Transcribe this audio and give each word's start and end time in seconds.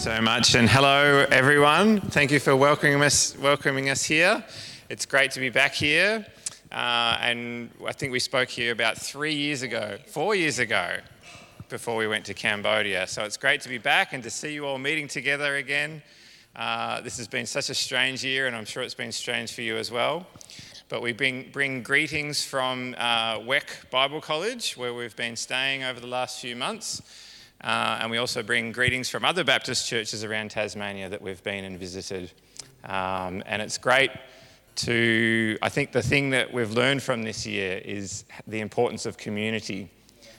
so 0.00 0.18
much, 0.22 0.54
and 0.54 0.66
hello 0.66 1.26
everyone. 1.30 2.00
Thank 2.00 2.30
you 2.30 2.40
for 2.40 2.56
welcoming 2.56 3.02
us, 3.02 3.36
welcoming 3.36 3.90
us 3.90 4.02
here. 4.02 4.42
It's 4.88 5.04
great 5.04 5.30
to 5.32 5.40
be 5.40 5.50
back 5.50 5.74
here, 5.74 6.24
uh, 6.72 7.18
and 7.20 7.68
I 7.86 7.92
think 7.92 8.10
we 8.10 8.18
spoke 8.18 8.48
here 8.48 8.72
about 8.72 8.96
three 8.96 9.34
years 9.34 9.60
ago, 9.60 9.98
four 10.06 10.34
years 10.34 10.58
ago, 10.58 10.96
before 11.68 11.96
we 11.96 12.08
went 12.08 12.24
to 12.24 12.32
Cambodia. 12.32 13.06
So 13.08 13.24
it's 13.24 13.36
great 13.36 13.60
to 13.60 13.68
be 13.68 13.76
back 13.76 14.14
and 14.14 14.22
to 14.22 14.30
see 14.30 14.54
you 14.54 14.64
all 14.64 14.78
meeting 14.78 15.06
together 15.06 15.56
again. 15.56 16.00
Uh, 16.56 17.02
this 17.02 17.18
has 17.18 17.28
been 17.28 17.44
such 17.44 17.68
a 17.68 17.74
strange 17.74 18.24
year, 18.24 18.46
and 18.46 18.56
I'm 18.56 18.64
sure 18.64 18.82
it's 18.82 18.94
been 18.94 19.12
strange 19.12 19.52
for 19.52 19.60
you 19.60 19.76
as 19.76 19.90
well. 19.90 20.26
But 20.88 21.02
we 21.02 21.12
bring, 21.12 21.50
bring 21.52 21.82
greetings 21.82 22.42
from 22.42 22.94
uh, 22.96 23.40
WEC 23.40 23.90
Bible 23.90 24.22
College, 24.22 24.78
where 24.78 24.94
we've 24.94 25.14
been 25.14 25.36
staying 25.36 25.84
over 25.84 26.00
the 26.00 26.06
last 26.06 26.40
few 26.40 26.56
months. 26.56 27.02
Uh, 27.62 27.98
and 28.00 28.10
we 28.10 28.18
also 28.18 28.42
bring 28.42 28.72
greetings 28.72 29.08
from 29.08 29.24
other 29.24 29.44
Baptist 29.44 29.86
churches 29.86 30.24
around 30.24 30.50
Tasmania 30.50 31.08
that 31.08 31.20
we've 31.20 31.42
been 31.42 31.64
and 31.64 31.78
visited. 31.78 32.32
Um, 32.84 33.42
and 33.46 33.60
it's 33.60 33.76
great 33.76 34.10
to, 34.76 35.58
I 35.60 35.68
think 35.68 35.92
the 35.92 36.02
thing 36.02 36.30
that 36.30 36.52
we've 36.52 36.70
learned 36.70 37.02
from 37.02 37.22
this 37.22 37.46
year 37.46 37.82
is 37.84 38.24
the 38.46 38.60
importance 38.60 39.04
of 39.04 39.18
community. 39.18 39.90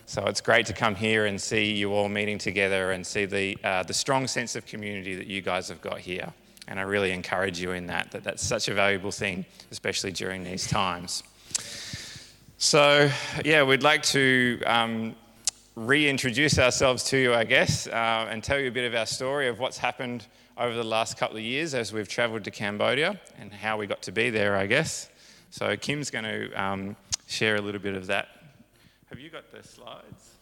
So 0.08 0.26
it's 0.26 0.42
great 0.42 0.66
to 0.66 0.74
come 0.74 0.96
here 0.96 1.28
and 1.28 1.40
see 1.40 1.72
you 1.74 1.94
all 1.94 2.10
meeting 2.10 2.38
together 2.38 2.92
and 2.92 3.06
see 3.06 3.26
the, 3.26 3.58
uh, 3.64 3.84
the 3.84 3.94
strong 3.94 4.28
sense 4.28 4.56
of 4.56 4.66
community 4.66 5.16
that 5.16 5.28
you 5.28 5.42
guys 5.42 5.70
have 5.70 5.82
got 5.82 6.00
here. 6.00 6.34
And 6.68 6.80
I 6.80 6.84
really 6.84 7.12
encourage 7.12 7.60
you 7.60 7.72
in 7.72 7.88
that, 7.88 8.12
that 8.12 8.24
that's 8.24 8.44
such 8.44 8.68
a 8.68 8.74
valuable 8.74 9.12
thing, 9.12 9.46
especially 9.72 10.12
during 10.12 10.44
these 10.44 10.68
times. 10.68 11.24
So, 12.58 13.10
yeah, 13.44 13.64
we'd 13.64 13.84
like 13.84 14.04
to 14.04 14.62
um, 14.66 15.16
reintroduce 15.76 16.60
ourselves 16.60 17.04
to 17.06 17.18
you, 17.18 17.34
I 17.34 17.44
guess, 17.44 17.88
uh, 17.88 18.28
and 18.30 18.44
tell 18.44 18.60
you 18.60 18.68
a 18.68 18.72
bit 18.72 18.86
of 18.86 18.96
our 18.98 19.06
story 19.06 19.48
of 19.48 19.60
what's 19.60 19.78
happened 19.78 20.28
over 20.58 20.76
the 20.76 20.84
last 20.84 21.18
couple 21.18 21.38
of 21.38 21.44
years 21.44 21.74
as 21.74 21.94
we've 21.94 22.08
travelled 22.08 22.44
to 22.44 22.52
Cambodia 22.52 23.20
and 23.40 23.54
how 23.54 23.78
we 23.78 23.88
got 23.88 24.02
to 24.04 24.12
be 24.12 24.30
there, 24.30 24.56
I 24.56 24.68
guess. 24.68 25.10
So, 25.50 25.76
Kim's 25.78 26.10
going 26.10 26.26
to 26.26 26.52
um, 26.54 26.96
share 27.28 27.56
a 27.56 27.62
little 27.62 27.82
bit 27.82 27.96
of 27.96 28.08
that. 28.08 28.28
Have 29.10 29.20
you 29.20 29.30
got 29.30 29.52
the 29.52 29.68
slides? 29.68 30.36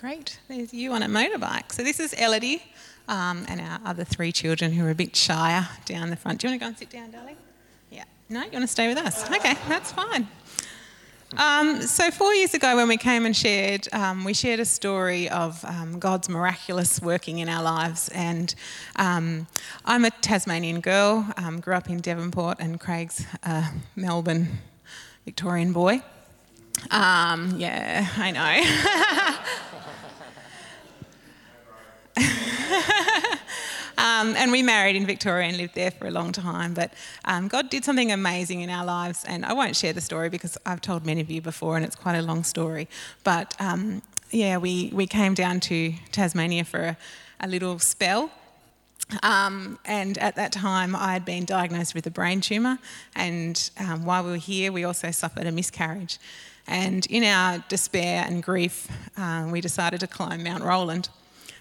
Great. 0.00 0.38
There's 0.48 0.72
you 0.72 0.92
on 0.92 1.02
a 1.02 1.06
motorbike. 1.06 1.72
So, 1.72 1.82
this 1.82 2.00
is 2.00 2.12
Elodie 2.12 2.62
um, 3.08 3.44
and 3.48 3.60
our 3.60 3.80
other 3.84 4.04
three 4.04 4.32
children 4.32 4.72
who 4.72 4.84
are 4.86 4.90
a 4.90 4.94
bit 4.94 5.14
shyer 5.14 5.68
down 5.84 6.10
the 6.10 6.16
front. 6.16 6.40
Do 6.40 6.46
you 6.46 6.52
want 6.52 6.60
to 6.60 6.64
go 6.64 6.68
and 6.68 6.78
sit 6.78 6.90
down, 6.90 7.10
darling? 7.10 7.36
Yeah. 7.90 8.04
No, 8.28 8.42
you 8.42 8.50
want 8.52 8.62
to 8.62 8.68
stay 8.68 8.88
with 8.88 8.98
us? 8.98 9.28
Okay, 9.30 9.54
that's 9.68 9.92
fine. 9.92 10.28
Um, 11.36 11.80
so 11.80 12.10
four 12.10 12.34
years 12.34 12.52
ago, 12.52 12.76
when 12.76 12.88
we 12.88 12.98
came 12.98 13.24
and 13.24 13.34
shared, 13.34 13.88
um, 13.92 14.24
we 14.24 14.34
shared 14.34 14.60
a 14.60 14.66
story 14.66 15.30
of 15.30 15.64
um, 15.64 15.98
God's 15.98 16.28
miraculous 16.28 17.00
working 17.00 17.38
in 17.38 17.48
our 17.48 17.62
lives. 17.62 18.10
And 18.10 18.54
um, 18.96 19.46
I'm 19.84 20.04
a 20.04 20.10
Tasmanian 20.10 20.80
girl, 20.80 21.26
um, 21.38 21.60
grew 21.60 21.74
up 21.74 21.88
in 21.88 22.00
Devonport, 22.00 22.58
and 22.60 22.78
Craig's 22.78 23.24
a 23.44 23.64
Melbourne 23.96 24.58
Victorian 25.24 25.72
boy. 25.72 26.02
Um, 26.90 27.54
yeah, 27.56 28.08
I 28.18 28.30
know. 32.16 32.42
Um, 34.02 34.34
and 34.36 34.50
we 34.50 34.64
married 34.64 34.96
in 34.96 35.06
Victoria 35.06 35.46
and 35.46 35.56
lived 35.56 35.76
there 35.76 35.92
for 35.92 36.08
a 36.08 36.10
long 36.10 36.32
time. 36.32 36.74
But 36.74 36.92
um, 37.24 37.46
God 37.46 37.70
did 37.70 37.84
something 37.84 38.10
amazing 38.10 38.60
in 38.60 38.68
our 38.68 38.84
lives. 38.84 39.24
And 39.24 39.46
I 39.46 39.52
won't 39.52 39.76
share 39.76 39.92
the 39.92 40.00
story 40.00 40.28
because 40.28 40.58
I've 40.66 40.80
told 40.80 41.06
many 41.06 41.20
of 41.20 41.30
you 41.30 41.40
before 41.40 41.76
and 41.76 41.84
it's 41.84 41.94
quite 41.94 42.16
a 42.16 42.22
long 42.22 42.42
story. 42.42 42.88
But 43.22 43.54
um, 43.60 44.02
yeah, 44.32 44.56
we, 44.56 44.90
we 44.92 45.06
came 45.06 45.34
down 45.34 45.60
to 45.60 45.94
Tasmania 46.10 46.64
for 46.64 46.80
a, 46.80 46.96
a 47.38 47.46
little 47.46 47.78
spell. 47.78 48.32
Um, 49.22 49.78
and 49.84 50.18
at 50.18 50.34
that 50.34 50.50
time, 50.50 50.96
I 50.96 51.12
had 51.12 51.24
been 51.24 51.44
diagnosed 51.44 51.94
with 51.94 52.04
a 52.08 52.10
brain 52.10 52.40
tumour. 52.40 52.78
And 53.14 53.70
um, 53.78 54.04
while 54.04 54.24
we 54.24 54.32
were 54.32 54.36
here, 54.36 54.72
we 54.72 54.82
also 54.82 55.12
suffered 55.12 55.46
a 55.46 55.52
miscarriage. 55.52 56.18
And 56.66 57.06
in 57.06 57.22
our 57.22 57.62
despair 57.68 58.24
and 58.26 58.42
grief, 58.42 58.88
uh, 59.16 59.48
we 59.48 59.60
decided 59.60 60.00
to 60.00 60.08
climb 60.08 60.42
Mount 60.42 60.64
Roland. 60.64 61.08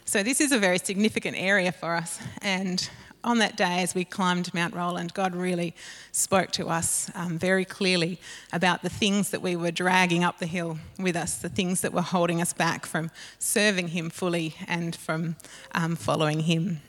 So, 0.05 0.23
this 0.23 0.41
is 0.41 0.51
a 0.51 0.59
very 0.59 0.79
significant 0.79 1.37
area 1.37 1.71
for 1.71 1.95
us. 1.95 2.19
And 2.41 2.89
on 3.23 3.37
that 3.37 3.55
day, 3.55 3.81
as 3.83 3.93
we 3.93 4.03
climbed 4.03 4.53
Mount 4.53 4.73
Roland, 4.73 5.13
God 5.13 5.35
really 5.35 5.75
spoke 6.11 6.51
to 6.51 6.67
us 6.67 7.11
um, 7.13 7.37
very 7.37 7.65
clearly 7.65 8.19
about 8.51 8.81
the 8.81 8.89
things 8.89 9.29
that 9.29 9.41
we 9.41 9.55
were 9.55 9.71
dragging 9.71 10.23
up 10.23 10.39
the 10.39 10.47
hill 10.47 10.79
with 10.97 11.15
us, 11.15 11.35
the 11.35 11.49
things 11.49 11.81
that 11.81 11.93
were 11.93 12.01
holding 12.01 12.41
us 12.41 12.51
back 12.51 12.85
from 12.85 13.11
serving 13.37 13.89
Him 13.89 14.09
fully 14.09 14.55
and 14.67 14.95
from 14.95 15.35
um, 15.73 15.95
following 15.95 16.41
Him. 16.41 16.81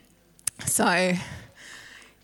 So, 0.65 1.13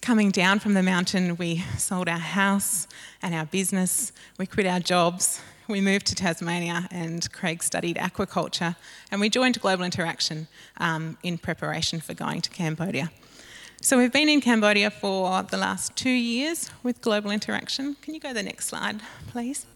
coming 0.00 0.30
down 0.30 0.58
from 0.58 0.74
the 0.74 0.82
mountain, 0.82 1.36
we 1.36 1.64
sold 1.76 2.08
our 2.08 2.18
house 2.18 2.88
and 3.20 3.34
our 3.34 3.44
business, 3.44 4.12
we 4.38 4.46
quit 4.46 4.66
our 4.66 4.80
jobs, 4.80 5.42
we 5.78 5.80
moved 5.80 6.06
to 6.06 6.14
Tasmania 6.14 6.88
and 6.90 7.30
Craig 7.32 7.62
studied 7.62 7.96
aquaculture 7.96 8.74
and 9.10 9.20
we 9.20 9.28
joined 9.28 9.60
Global 9.60 9.84
Interaction 9.84 10.48
um, 10.78 11.18
in 11.22 11.36
preparation 11.36 12.00
for 12.00 12.14
going 12.14 12.40
to 12.40 12.50
Cambodia. 12.50 13.10
So 13.80 13.98
we've 13.98 14.12
been 14.12 14.28
in 14.28 14.40
Cambodia 14.40 14.90
for 14.90 15.42
the 15.42 15.58
last 15.58 15.94
two 15.94 16.10
years 16.10 16.70
with 16.82 17.00
Global 17.00 17.30
Interaction. 17.30 17.96
Can 18.02 18.14
you 18.14 18.20
go 18.20 18.28
to 18.28 18.34
the 18.34 18.42
next 18.42 18.66
slide, 18.66 19.00
please? 19.28 19.66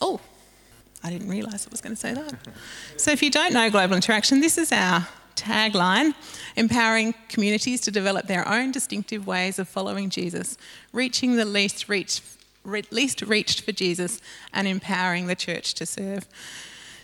Oh, 0.00 0.20
I 1.02 1.10
didn't 1.10 1.28
realise 1.28 1.66
I 1.66 1.70
was 1.70 1.80
going 1.80 1.94
to 1.94 2.00
say 2.00 2.14
that. 2.14 2.34
So 2.96 3.10
if 3.10 3.22
you 3.22 3.30
don't 3.30 3.52
know 3.52 3.68
Global 3.70 3.96
Interaction, 3.96 4.40
this 4.40 4.56
is 4.56 4.72
our 4.72 5.06
tagline 5.34 6.14
empowering 6.56 7.14
communities 7.28 7.80
to 7.80 7.90
develop 7.90 8.26
their 8.26 8.46
own 8.46 8.70
distinctive 8.70 9.26
ways 9.26 9.58
of 9.58 9.68
following 9.68 10.10
Jesus, 10.10 10.56
reaching 10.92 11.36
the 11.36 11.44
least 11.44 11.88
reached 11.88 12.22
least 12.64 13.22
reached 13.22 13.62
for 13.62 13.72
Jesus 13.72 14.20
and 14.52 14.68
empowering 14.68 15.26
the 15.26 15.34
church 15.34 15.74
to 15.74 15.86
serve. 15.86 16.26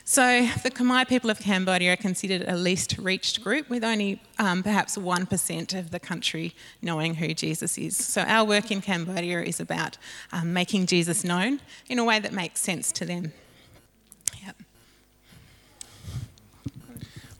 So, 0.08 0.42
the 0.62 0.70
Khmer 0.70 1.08
people 1.08 1.30
of 1.30 1.40
Cambodia 1.40 1.94
are 1.94 1.96
considered 1.96 2.44
a 2.46 2.54
least 2.56 2.96
reached 2.96 3.42
group, 3.42 3.68
with 3.68 3.82
only 3.82 4.22
um, 4.38 4.62
perhaps 4.62 4.96
1% 4.96 5.76
of 5.76 5.90
the 5.90 5.98
country 5.98 6.54
knowing 6.80 7.16
who 7.16 7.34
Jesus 7.34 7.76
is. 7.76 7.96
So, 7.96 8.22
our 8.22 8.46
work 8.46 8.70
in 8.70 8.80
Cambodia 8.80 9.42
is 9.42 9.58
about 9.58 9.98
um, 10.30 10.52
making 10.52 10.86
Jesus 10.86 11.24
known 11.24 11.60
in 11.88 11.98
a 11.98 12.04
way 12.04 12.20
that 12.20 12.32
makes 12.32 12.60
sense 12.60 12.92
to 12.92 13.04
them. 13.04 13.32
Yep. 14.44 14.56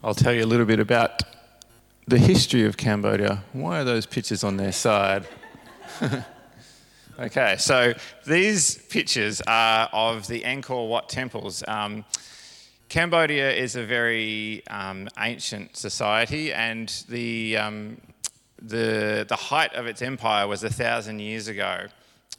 I'll 0.03 0.13
tell 0.13 0.33
you 0.33 0.43
a 0.43 0.45
little 0.45 0.65
bit 0.65 0.81
about 0.81 1.23
the 2.05 2.17
history 2.17 2.65
of 2.65 2.75
Cambodia. 2.75 3.45
Why 3.53 3.79
are 3.79 3.85
those 3.85 4.05
pictures 4.05 4.43
on 4.43 4.57
their 4.57 4.73
side? 4.73 5.25
Okay, 7.19 7.55
so 7.57 7.95
these 8.27 8.77
pictures 8.89 9.41
are 9.47 9.89
of 9.91 10.27
the 10.27 10.41
Angkor 10.41 10.87
Wat 10.87 11.09
temples. 11.09 11.63
Um, 11.67 12.05
Cambodia 12.89 13.51
is 13.51 13.75
a 13.75 13.83
very 13.83 14.61
um, 14.67 15.09
ancient 15.17 15.75
society, 15.75 16.53
and 16.53 16.89
the, 17.09 17.57
um, 17.57 17.99
the, 18.61 19.25
the 19.27 19.35
height 19.35 19.73
of 19.73 19.87
its 19.87 20.03
empire 20.03 20.47
was 20.47 20.63
a 20.63 20.69
thousand 20.69 21.17
years 21.17 21.47
ago 21.47 21.87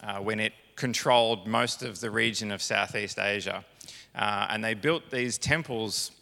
uh, 0.05 0.19
when 0.19 0.39
it 0.39 0.53
controlled 0.77 1.49
most 1.49 1.83
of 1.83 1.99
the 1.99 2.13
region 2.13 2.53
of 2.53 2.63
Southeast 2.63 3.19
Asia. 3.19 3.65
Uh, 4.15 4.47
and 4.51 4.63
they 4.63 4.75
built 4.75 5.11
these 5.11 5.39
temples 5.39 6.13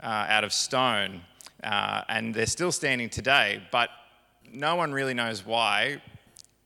uh, 0.00 0.06
out 0.06 0.44
of 0.44 0.52
stone, 0.52 1.20
uh, 1.64 2.02
and 2.08 2.32
they're 2.32 2.46
still 2.46 2.70
standing 2.70 3.10
today, 3.10 3.60
but 3.72 3.90
no 4.52 4.76
one 4.76 4.92
really 4.92 5.14
knows 5.14 5.44
why 5.44 6.00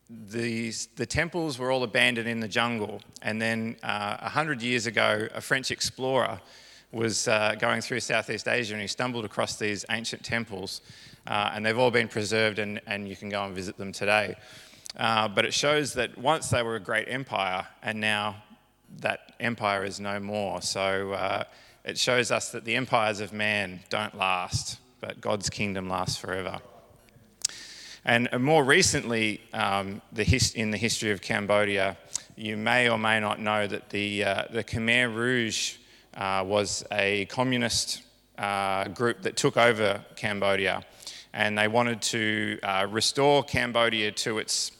these, 0.09 0.87
the 0.95 1.05
temples 1.05 1.59
were 1.59 1.71
all 1.71 1.83
abandoned 1.83 2.27
in 2.27 2.39
the 2.39 2.47
jungle. 2.47 3.01
And 3.21 3.41
then 3.41 3.77
uh, 3.83 4.17
100 4.21 4.61
years 4.61 4.87
ago, 4.87 5.27
a 5.33 5.41
French 5.41 5.71
explorer 5.71 6.39
was 6.91 7.27
uh, 7.27 7.55
going 7.59 7.81
through 7.81 7.99
Southeast 7.99 8.47
Asia 8.47 8.73
and 8.73 8.81
he 8.81 8.87
stumbled 8.87 9.23
across 9.23 9.57
these 9.57 9.85
ancient 9.91 10.23
temples. 10.23 10.81
Uh, 11.27 11.51
and 11.53 11.63
they've 11.63 11.77
all 11.77 11.91
been 11.91 12.07
preserved, 12.07 12.57
and, 12.57 12.81
and 12.87 13.07
you 13.07 13.15
can 13.15 13.29
go 13.29 13.43
and 13.43 13.53
visit 13.53 13.77
them 13.77 13.91
today. 13.91 14.35
Uh, 14.97 15.27
but 15.27 15.45
it 15.45 15.53
shows 15.53 15.93
that 15.93 16.17
once 16.17 16.49
they 16.49 16.63
were 16.63 16.75
a 16.75 16.79
great 16.79 17.07
empire, 17.07 17.67
and 17.83 17.99
now 17.99 18.35
that 19.01 19.33
empire 19.39 19.83
is 19.83 19.99
no 19.99 20.19
more. 20.19 20.61
So 20.61 21.11
uh, 21.11 21.43
it 21.85 21.99
shows 21.99 22.31
us 22.31 22.51
that 22.51 22.65
the 22.65 22.75
empires 22.75 23.19
of 23.19 23.31
man 23.31 23.81
don't 23.89 24.17
last, 24.17 24.79
but 25.01 25.21
God's 25.21 25.49
kingdom 25.49 25.87
lasts 25.87 26.17
forever. 26.17 26.59
And 28.05 28.29
more 28.39 28.63
recently, 28.63 29.41
um, 29.53 30.01
the 30.13 30.23
his, 30.23 30.53
in 30.53 30.71
the 30.71 30.77
history 30.77 31.11
of 31.11 31.21
Cambodia, 31.21 31.97
you 32.35 32.55
may 32.55 32.89
or 32.89 32.97
may 32.97 33.19
not 33.19 33.39
know 33.39 33.67
that 33.67 33.89
the, 33.89 34.23
uh, 34.23 34.43
the 34.49 34.63
Khmer 34.63 35.13
Rouge 35.13 35.75
uh, 36.15 36.43
was 36.45 36.85
a 36.91 37.25
communist 37.25 38.01
uh, 38.37 38.87
group 38.87 39.21
that 39.23 39.35
took 39.35 39.57
over 39.57 40.03
Cambodia. 40.15 40.83
And 41.33 41.57
they 41.57 41.67
wanted 41.67 42.01
to 42.03 42.59
uh, 42.63 42.87
restore 42.89 43.43
Cambodia 43.43 44.11
to 44.13 44.39
its, 44.39 44.71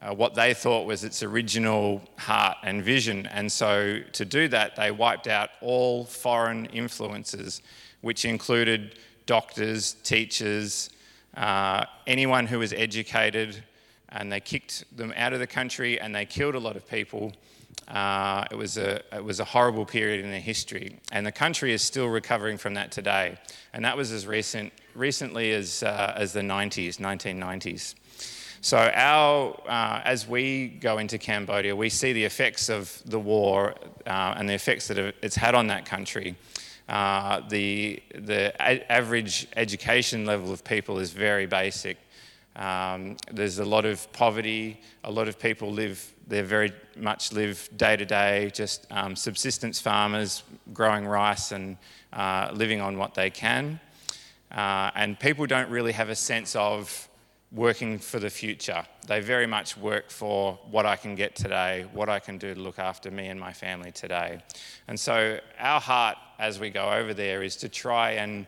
uh, 0.00 0.14
what 0.14 0.34
they 0.34 0.54
thought 0.54 0.86
was 0.86 1.02
its 1.02 1.22
original 1.22 2.02
heart 2.16 2.56
and 2.62 2.82
vision. 2.82 3.26
And 3.26 3.50
so 3.50 4.00
to 4.12 4.24
do 4.24 4.46
that, 4.48 4.76
they 4.76 4.92
wiped 4.92 5.26
out 5.26 5.50
all 5.60 6.04
foreign 6.04 6.66
influences, 6.66 7.60
which 8.00 8.24
included 8.24 8.98
doctors, 9.26 9.94
teachers, 10.04 10.90
uh, 11.36 11.84
anyone 12.06 12.46
who 12.46 12.58
was 12.58 12.72
educated, 12.72 13.62
and 14.10 14.30
they 14.30 14.40
kicked 14.40 14.84
them 14.96 15.12
out 15.16 15.32
of 15.32 15.38
the 15.38 15.46
country 15.46 16.00
and 16.00 16.14
they 16.14 16.26
killed 16.26 16.54
a 16.54 16.58
lot 16.58 16.76
of 16.76 16.88
people. 16.88 17.32
Uh, 17.86 18.44
it, 18.50 18.56
was 18.56 18.76
a, 18.76 19.00
it 19.14 19.24
was 19.24 19.40
a 19.40 19.44
horrible 19.44 19.84
period 19.84 20.24
in 20.24 20.30
their 20.30 20.40
history, 20.40 20.98
and 21.12 21.26
the 21.26 21.32
country 21.32 21.72
is 21.72 21.82
still 21.82 22.06
recovering 22.06 22.56
from 22.56 22.74
that 22.74 22.92
today. 22.92 23.36
And 23.72 23.84
that 23.84 23.96
was 23.96 24.12
as 24.12 24.26
recent, 24.26 24.72
recently 24.94 25.52
as, 25.52 25.82
uh, 25.82 26.12
as 26.16 26.32
the 26.32 26.40
90s, 26.40 26.98
1990s. 26.98 27.94
So, 28.62 28.76
our, 28.76 29.58
uh, 29.66 30.02
as 30.04 30.28
we 30.28 30.68
go 30.68 30.98
into 30.98 31.16
Cambodia, 31.16 31.74
we 31.74 31.88
see 31.88 32.12
the 32.12 32.24
effects 32.24 32.68
of 32.68 33.02
the 33.06 33.18
war 33.18 33.74
uh, 34.06 34.34
and 34.36 34.48
the 34.48 34.54
effects 34.54 34.86
that 34.88 34.98
it's 34.98 35.36
had 35.36 35.54
on 35.54 35.68
that 35.68 35.86
country. 35.86 36.36
Uh, 36.90 37.40
the 37.48 38.02
the 38.16 38.52
a- 38.60 38.92
average 38.92 39.46
education 39.54 40.26
level 40.26 40.52
of 40.52 40.64
people 40.64 40.98
is 40.98 41.12
very 41.12 41.46
basic. 41.46 41.96
Um, 42.56 43.16
there's 43.30 43.60
a 43.60 43.64
lot 43.64 43.84
of 43.84 44.12
poverty. 44.12 44.80
A 45.04 45.10
lot 45.10 45.28
of 45.28 45.38
people 45.38 45.70
live, 45.70 46.12
they 46.26 46.42
very 46.42 46.72
much 46.96 47.32
live 47.32 47.70
day 47.76 47.96
to 47.96 48.04
day, 48.04 48.50
just 48.52 48.88
um, 48.90 49.14
subsistence 49.14 49.80
farmers 49.80 50.42
growing 50.74 51.06
rice 51.06 51.52
and 51.52 51.76
uh, 52.12 52.50
living 52.52 52.80
on 52.80 52.98
what 52.98 53.14
they 53.14 53.30
can. 53.30 53.78
Uh, 54.50 54.90
and 54.96 55.16
people 55.20 55.46
don't 55.46 55.70
really 55.70 55.92
have 55.92 56.08
a 56.08 56.16
sense 56.16 56.56
of 56.56 57.08
working 57.52 57.98
for 57.98 58.18
the 58.18 58.30
future. 58.30 58.84
They 59.06 59.20
very 59.20 59.46
much 59.46 59.76
work 59.76 60.10
for 60.10 60.58
what 60.70 60.86
I 60.86 60.96
can 60.96 61.14
get 61.14 61.34
today, 61.34 61.86
what 61.92 62.08
I 62.08 62.20
can 62.20 62.38
do 62.38 62.54
to 62.54 62.60
look 62.60 62.78
after 62.78 63.10
me 63.10 63.26
and 63.26 63.40
my 63.40 63.52
family 63.52 63.90
today. 63.90 64.40
And 64.86 64.98
so, 64.98 65.40
our 65.58 65.80
heart 65.80 66.16
as 66.38 66.60
we 66.60 66.70
go 66.70 66.90
over 66.90 67.12
there 67.12 67.42
is 67.42 67.56
to 67.56 67.68
try 67.68 68.12
and, 68.12 68.46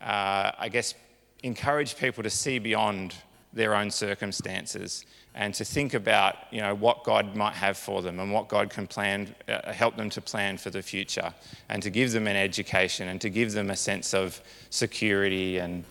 uh, 0.00 0.52
I 0.58 0.68
guess, 0.70 0.94
encourage 1.42 1.96
people 1.96 2.22
to 2.22 2.30
see 2.30 2.58
beyond 2.58 3.14
their 3.52 3.74
own 3.74 3.90
circumstances 3.90 5.04
and 5.34 5.54
to 5.54 5.64
think 5.64 5.94
about 5.94 6.36
you 6.50 6.60
know 6.60 6.74
what 6.74 7.04
God 7.04 7.34
might 7.34 7.54
have 7.54 7.76
for 7.76 8.02
them 8.02 8.20
and 8.20 8.32
what 8.32 8.48
God 8.48 8.70
can 8.70 8.86
plan 8.86 9.34
uh, 9.48 9.72
help 9.72 9.96
them 9.96 10.10
to 10.10 10.20
plan 10.20 10.58
for 10.58 10.70
the 10.70 10.82
future 10.82 11.32
and 11.68 11.82
to 11.82 11.90
give 11.90 12.12
them 12.12 12.26
an 12.26 12.36
education 12.36 13.08
and 13.08 13.20
to 13.20 13.30
give 13.30 13.52
them 13.52 13.70
a 13.70 13.76
sense 13.76 14.12
of 14.12 14.40
security 14.70 15.58
and 15.58 15.84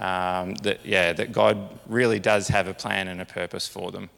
um, 0.00 0.54
that, 0.62 0.84
yeah, 0.84 1.12
that 1.12 1.30
God 1.30 1.78
really 1.86 2.18
does 2.18 2.48
have 2.48 2.66
a 2.66 2.74
plan 2.74 3.06
and 3.06 3.20
a 3.20 3.24
purpose 3.24 3.68
for 3.68 3.92
them. 3.92 4.08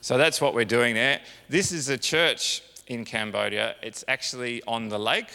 So 0.00 0.18
that's 0.18 0.40
what 0.40 0.52
we're 0.52 0.64
doing 0.64 0.94
there. 0.94 1.20
This 1.48 1.70
is 1.70 1.88
a 1.88 1.96
church 1.96 2.62
in 2.88 3.04
Cambodia. 3.04 3.76
It's 3.82 4.04
actually 4.08 4.60
on 4.66 4.88
the 4.88 4.98
lake. 4.98 5.28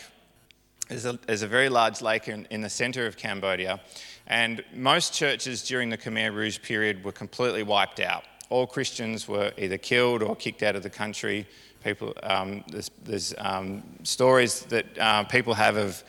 There's 0.89 1.05
a, 1.05 1.13
there's 1.25 1.41
a 1.41 1.47
very 1.47 1.69
large 1.69 2.01
lake 2.01 2.27
in, 2.27 2.45
in 2.51 2.61
the 2.61 2.69
center 2.69 3.07
of 3.07 3.15
Cambodia. 3.15 3.79
And 4.27 4.63
most 4.73 5.13
churches 5.13 5.63
during 5.63 5.89
the 5.89 5.97
Khmer 5.97 6.33
Rouge 6.33 6.59
period 6.61 7.03
were 7.05 7.13
completely 7.13 7.63
wiped 7.63 8.01
out. 8.01 8.25
All 8.49 8.67
Christians 8.67 9.27
were 9.27 9.53
either 9.57 9.77
killed 9.77 10.21
or 10.21 10.35
kicked 10.35 10.63
out 10.63 10.75
of 10.75 10.83
the 10.83 10.89
country. 10.89 11.47
People, 11.83 12.13
um, 12.23 12.65
there's, 12.69 12.91
there's 13.03 13.33
um, 13.37 13.83
stories 14.03 14.61
that 14.63 14.85
uh, 14.97 15.23
people 15.23 15.53
have 15.53 15.77
of 15.77 16.03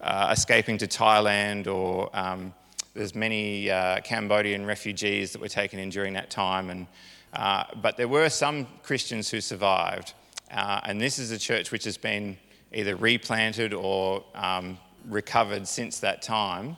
uh, 0.00 0.30
escaping 0.32 0.78
to 0.78 0.88
Thailand 0.88 1.68
or 1.68 2.10
um, 2.12 2.52
there's 2.94 3.14
many 3.14 3.70
uh, 3.70 4.00
Cambodian 4.00 4.66
refugees 4.66 5.32
that 5.32 5.40
were 5.40 5.48
taken 5.48 5.78
in 5.78 5.90
during 5.90 6.14
that 6.14 6.30
time, 6.30 6.70
and, 6.70 6.86
uh, 7.32 7.64
but 7.80 7.96
there 7.96 8.08
were 8.08 8.28
some 8.28 8.66
Christians 8.82 9.30
who 9.30 9.40
survived. 9.40 10.14
Uh, 10.50 10.80
and 10.84 11.00
this 11.00 11.18
is 11.18 11.30
a 11.30 11.38
church 11.38 11.70
which 11.70 11.84
has 11.84 11.96
been 11.96 12.36
either 12.72 12.96
replanted 12.96 13.72
or 13.72 14.24
um, 14.34 14.76
recovered 15.08 15.66
since 15.68 16.00
that 16.00 16.22
time. 16.22 16.76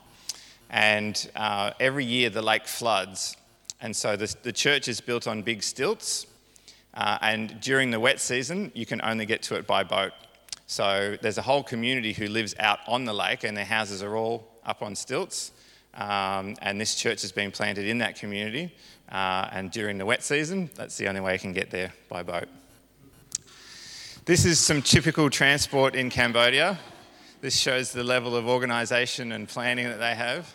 And 0.68 1.30
uh, 1.34 1.72
every 1.80 2.04
year 2.04 2.30
the 2.30 2.42
lake 2.42 2.66
floods, 2.66 3.36
and 3.80 3.94
so 3.94 4.16
the, 4.16 4.34
the 4.42 4.52
church 4.52 4.88
is 4.88 5.00
built 5.00 5.26
on 5.26 5.42
big 5.42 5.62
stilts. 5.62 6.26
Uh, 6.94 7.18
and 7.22 7.58
during 7.60 7.90
the 7.90 7.98
wet 7.98 8.20
season, 8.20 8.70
you 8.74 8.84
can 8.84 9.00
only 9.02 9.24
get 9.24 9.42
to 9.42 9.54
it 9.54 9.66
by 9.66 9.82
boat. 9.82 10.12
So 10.66 11.16
there's 11.20 11.38
a 11.38 11.42
whole 11.42 11.62
community 11.62 12.12
who 12.12 12.28
lives 12.28 12.54
out 12.58 12.78
on 12.86 13.04
the 13.04 13.12
lake, 13.14 13.44
and 13.44 13.56
their 13.56 13.64
houses 13.64 14.02
are 14.02 14.14
all 14.16 14.46
up 14.64 14.82
on 14.82 14.94
stilts. 14.94 15.52
Um, 15.94 16.56
and 16.62 16.80
this 16.80 16.94
church 16.94 17.22
has 17.22 17.32
been 17.32 17.50
planted 17.50 17.86
in 17.86 17.98
that 17.98 18.16
community. 18.16 18.74
Uh, 19.10 19.48
and 19.52 19.70
during 19.70 19.98
the 19.98 20.06
wet 20.06 20.22
season, 20.22 20.70
that's 20.74 20.96
the 20.96 21.06
only 21.08 21.20
way 21.20 21.34
you 21.34 21.38
can 21.38 21.52
get 21.52 21.70
there 21.70 21.92
by 22.08 22.22
boat. 22.22 22.48
This 24.24 24.44
is 24.44 24.58
some 24.58 24.80
typical 24.80 25.28
transport 25.28 25.94
in 25.94 26.08
Cambodia. 26.08 26.78
This 27.40 27.56
shows 27.56 27.92
the 27.92 28.04
level 28.04 28.36
of 28.36 28.46
organisation 28.48 29.32
and 29.32 29.48
planning 29.48 29.88
that 29.88 29.98
they 29.98 30.14
have. 30.14 30.54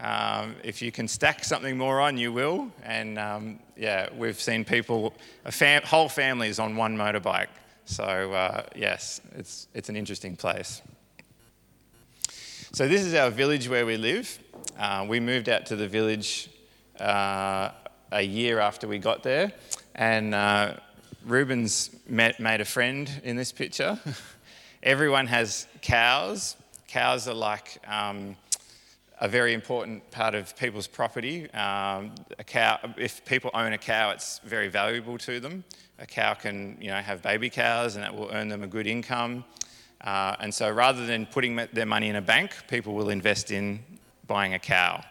Um, 0.00 0.56
if 0.64 0.82
you 0.82 0.90
can 0.90 1.06
stack 1.06 1.44
something 1.44 1.78
more 1.78 2.00
on, 2.00 2.18
you 2.18 2.32
will. 2.32 2.72
And 2.82 3.18
um, 3.20 3.60
yeah, 3.76 4.08
we've 4.16 4.40
seen 4.40 4.64
people, 4.64 5.14
fam- 5.44 5.82
whole 5.84 6.08
families 6.08 6.58
on 6.58 6.76
one 6.76 6.96
motorbike. 6.96 7.48
So 7.84 8.32
uh, 8.32 8.64
yes, 8.74 9.20
it's, 9.36 9.68
it's 9.74 9.88
an 9.88 9.96
interesting 9.96 10.34
place. 10.34 10.82
So 12.74 12.88
this 12.88 13.02
is 13.02 13.12
our 13.12 13.28
village 13.28 13.68
where 13.68 13.84
we 13.84 13.98
live. 13.98 14.38
Uh, 14.78 15.04
we 15.06 15.20
moved 15.20 15.50
out 15.50 15.66
to 15.66 15.76
the 15.76 15.86
village 15.86 16.48
uh, 16.98 17.68
a 18.10 18.22
year 18.22 18.60
after 18.60 18.88
we 18.88 18.98
got 18.98 19.22
there, 19.22 19.52
and 19.94 20.34
uh, 20.34 20.76
Ruben's 21.26 21.90
met, 22.08 22.40
made 22.40 22.62
a 22.62 22.64
friend 22.64 23.10
in 23.24 23.36
this 23.36 23.52
picture. 23.52 24.00
Everyone 24.82 25.26
has 25.26 25.66
cows. 25.82 26.56
Cows 26.88 27.28
are 27.28 27.34
like 27.34 27.76
um, 27.86 28.36
a 29.20 29.28
very 29.28 29.52
important 29.52 30.10
part 30.10 30.34
of 30.34 30.56
people's 30.56 30.86
property. 30.86 31.50
Um, 31.50 32.14
a 32.38 32.44
cow, 32.44 32.78
if 32.96 33.22
people 33.26 33.50
own 33.52 33.74
a 33.74 33.78
cow, 33.78 34.12
it's 34.12 34.38
very 34.46 34.68
valuable 34.68 35.18
to 35.18 35.40
them. 35.40 35.62
A 35.98 36.06
cow 36.06 36.32
can, 36.32 36.78
you 36.80 36.88
know, 36.88 36.96
have 36.96 37.20
baby 37.20 37.50
cows, 37.50 37.96
and 37.96 38.02
that 38.02 38.16
will 38.16 38.30
earn 38.32 38.48
them 38.48 38.62
a 38.62 38.66
good 38.66 38.86
income. 38.86 39.44
Uh, 40.02 40.36
and 40.40 40.52
so 40.52 40.70
rather 40.70 41.06
than 41.06 41.26
putting 41.26 41.56
their 41.72 41.86
money 41.86 42.08
in 42.08 42.16
a 42.16 42.22
bank, 42.22 42.52
people 42.68 42.94
will 42.94 43.10
invest 43.10 43.50
in 43.50 43.80
buying 44.26 44.54
a 44.54 44.58
cow. 44.58 45.02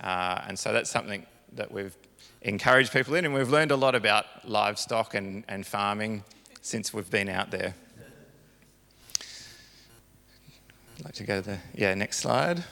Uh, 0.00 0.42
and 0.46 0.58
so 0.58 0.72
that's 0.72 0.90
something 0.90 1.24
that 1.54 1.70
we've 1.72 1.96
encouraged 2.42 2.92
people 2.92 3.14
in, 3.14 3.24
and 3.24 3.34
we've 3.34 3.48
learned 3.48 3.70
a 3.70 3.76
lot 3.76 3.94
about 3.94 4.26
livestock 4.44 5.14
and, 5.14 5.44
and 5.48 5.66
farming 5.66 6.22
since 6.60 6.92
we've 6.92 7.10
been 7.10 7.28
out 7.28 7.50
there. 7.50 7.74
I'd 10.98 11.04
like 11.04 11.14
to 11.14 11.24
go 11.24 11.40
to 11.40 11.50
the 11.50 11.58
yeah, 11.74 11.94
next 11.94 12.18
slide. 12.18 12.64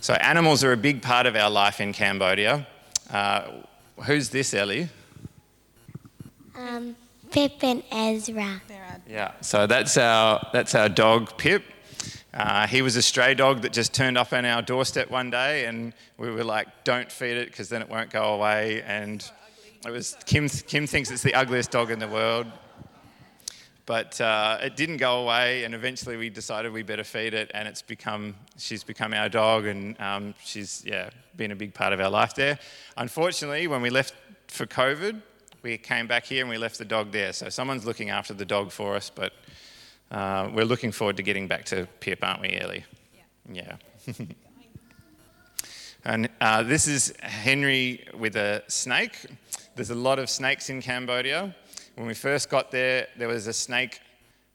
So 0.00 0.14
animals 0.14 0.64
are 0.64 0.72
a 0.72 0.76
big 0.76 1.00
part 1.02 1.26
of 1.26 1.36
our 1.36 1.50
life 1.50 1.80
in 1.80 1.92
Cambodia. 1.92 2.66
Uh, 3.10 3.42
who's 4.04 4.30
this, 4.30 4.52
Ellie? 4.52 4.88
Um, 6.56 6.96
Pip 7.32 7.64
and 7.64 7.82
Ezra. 7.90 8.60
Yeah, 9.08 9.32
so 9.40 9.66
that's 9.66 9.96
our, 9.96 10.46
that's 10.52 10.74
our 10.74 10.90
dog, 10.90 11.38
Pip. 11.38 11.64
Uh, 12.34 12.66
he 12.66 12.82
was 12.82 12.94
a 12.96 13.00
stray 13.00 13.34
dog 13.34 13.62
that 13.62 13.72
just 13.72 13.94
turned 13.94 14.18
up 14.18 14.34
on 14.34 14.44
our 14.44 14.60
doorstep 14.60 15.10
one 15.10 15.30
day, 15.30 15.64
and 15.64 15.94
we 16.18 16.30
were 16.30 16.44
like, 16.44 16.68
don't 16.84 17.10
feed 17.10 17.38
it 17.38 17.46
because 17.46 17.70
then 17.70 17.80
it 17.80 17.88
won't 17.88 18.10
go 18.10 18.34
away. 18.34 18.82
And 18.82 19.24
it 19.86 19.90
was 19.90 20.14
Kim, 20.26 20.46
Kim 20.48 20.86
thinks 20.86 21.10
it's 21.10 21.22
the 21.22 21.34
ugliest 21.34 21.70
dog 21.70 21.90
in 21.90 21.98
the 21.98 22.06
world. 22.06 22.46
But 23.86 24.20
uh, 24.20 24.58
it 24.60 24.76
didn't 24.76 24.98
go 24.98 25.22
away, 25.22 25.64
and 25.64 25.74
eventually 25.74 26.18
we 26.18 26.28
decided 26.28 26.70
we 26.70 26.82
better 26.82 27.02
feed 27.02 27.32
it, 27.32 27.50
and 27.54 27.66
it's 27.66 27.82
become, 27.82 28.34
she's 28.58 28.84
become 28.84 29.14
our 29.14 29.30
dog, 29.30 29.64
and 29.64 29.98
um, 30.00 30.34
she's, 30.44 30.84
yeah, 30.86 31.08
been 31.36 31.50
a 31.50 31.56
big 31.56 31.72
part 31.72 31.94
of 31.94 32.00
our 32.00 32.10
life 32.10 32.34
there. 32.34 32.58
Unfortunately, 32.98 33.66
when 33.68 33.80
we 33.80 33.88
left 33.88 34.14
for 34.48 34.66
COVID, 34.66 35.22
we 35.62 35.78
came 35.78 36.06
back 36.06 36.24
here 36.24 36.40
and 36.40 36.50
we 36.50 36.58
left 36.58 36.78
the 36.78 36.84
dog 36.84 37.12
there. 37.12 37.32
So 37.32 37.48
someone's 37.48 37.86
looking 37.86 38.10
after 38.10 38.34
the 38.34 38.44
dog 38.44 38.72
for 38.72 38.96
us, 38.96 39.10
but 39.10 39.32
uh, 40.10 40.50
we're 40.52 40.64
looking 40.64 40.92
forward 40.92 41.16
to 41.16 41.22
getting 41.22 41.46
back 41.46 41.64
to 41.66 41.86
Pip, 42.00 42.18
aren't 42.22 42.40
we, 42.40 42.56
Ellie? 42.56 42.84
Yeah. 43.50 43.76
yeah. 44.06 44.14
and 46.04 46.28
uh, 46.40 46.64
this 46.64 46.88
is 46.88 47.14
Henry 47.20 48.04
with 48.18 48.36
a 48.36 48.64
snake. 48.66 49.26
There's 49.76 49.90
a 49.90 49.94
lot 49.94 50.18
of 50.18 50.28
snakes 50.28 50.68
in 50.68 50.82
Cambodia. 50.82 51.54
When 51.94 52.06
we 52.06 52.14
first 52.14 52.50
got 52.50 52.70
there, 52.70 53.06
there 53.16 53.28
was 53.28 53.46
a 53.46 53.52
snake 53.52 54.00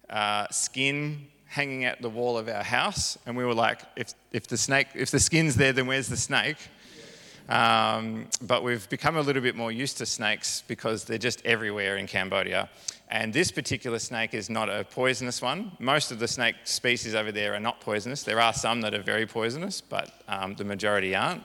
uh, 0.09 0.47
skin 0.51 1.27
hanging 1.45 1.85
at 1.85 2.01
the 2.01 2.09
wall 2.09 2.37
of 2.37 2.49
our 2.49 2.63
house, 2.63 3.17
and 3.25 3.37
we 3.37 3.45
were 3.45 3.53
like, 3.53 3.81
if, 3.95 4.13
if 4.33 4.47
the 4.47 4.57
snake, 4.57 4.87
if 4.93 5.11
the 5.11 5.19
skin's 5.19 5.55
there, 5.55 5.71
then 5.71 5.87
where's 5.87 6.09
the 6.09 6.17
snake? 6.17 6.57
Um, 7.49 8.27
but 8.41 8.63
we've 8.63 8.87
become 8.89 9.15
a 9.15 9.21
little 9.21 9.41
bit 9.41 9.55
more 9.55 9.71
used 9.71 9.97
to 9.99 10.05
snakes 10.05 10.63
because 10.67 11.05
they're 11.05 11.17
just 11.17 11.45
everywhere 11.45 11.97
in 11.97 12.07
Cambodia. 12.07 12.69
And 13.09 13.33
this 13.33 13.51
particular 13.51 13.99
snake 13.99 14.33
is 14.33 14.49
not 14.49 14.69
a 14.69 14.83
poisonous 14.83 15.41
one. 15.41 15.71
Most 15.79 16.11
of 16.11 16.19
the 16.19 16.27
snake 16.27 16.55
species 16.65 17.15
over 17.15 17.31
there 17.31 17.53
are 17.53 17.59
not 17.59 17.79
poisonous. 17.79 18.23
There 18.23 18.41
are 18.41 18.53
some 18.53 18.81
that 18.81 18.93
are 18.93 19.01
very 19.01 19.25
poisonous, 19.25 19.79
but 19.79 20.11
um, 20.27 20.55
the 20.55 20.65
majority 20.65 21.15
aren't. 21.15 21.43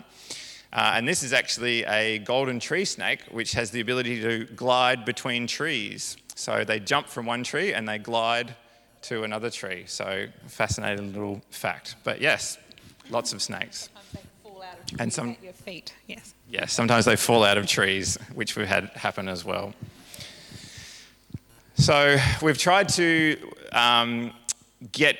Uh, 0.73 0.94
and 0.94 1.06
this 1.06 1.23
is 1.23 1.32
actually 1.32 1.85
a 1.85 2.18
golden 2.21 2.59
tree 2.59 2.85
snake, 2.85 3.21
which 3.30 3.52
has 3.52 3.71
the 3.71 3.80
ability 3.80 4.21
to 4.23 4.44
glide 4.56 5.04
between 5.04 5.47
trees. 5.47 6.16
So 6.35 6.64
they 6.64 6.80
jump 6.80 7.09
from 7.09 7.26
one 7.26 7.44
tree 7.44 7.75
and 7.75 7.87
they 7.88 7.99
glide 7.99 8.56
to 9.02 9.23
another 9.23 9.50
tree. 9.50 9.85
So, 9.87 10.26
fascinating 10.47 11.12
little 11.12 11.42
fact. 11.50 11.97
But 12.04 12.21
yes, 12.21 12.59
lots 13.11 13.32
of 13.32 13.42
snakes. 13.42 13.90
And 14.99 15.12
some, 15.12 15.37
your 15.43 15.53
feet, 15.53 15.95
yes. 16.07 16.35
yes, 16.51 16.73
sometimes 16.73 17.05
they 17.05 17.17
fall 17.17 17.45
out 17.45 17.59
of 17.59 17.67
trees, 17.67 18.19
which 18.35 18.57
we've 18.57 18.67
had 18.67 18.89
happen 18.91 19.29
as 19.29 19.45
well. 19.45 19.75
So 21.75 22.17
we've 22.43 22.59
tried 22.59 22.89
to 22.91 23.37
um, 23.73 24.33
get 24.93 25.17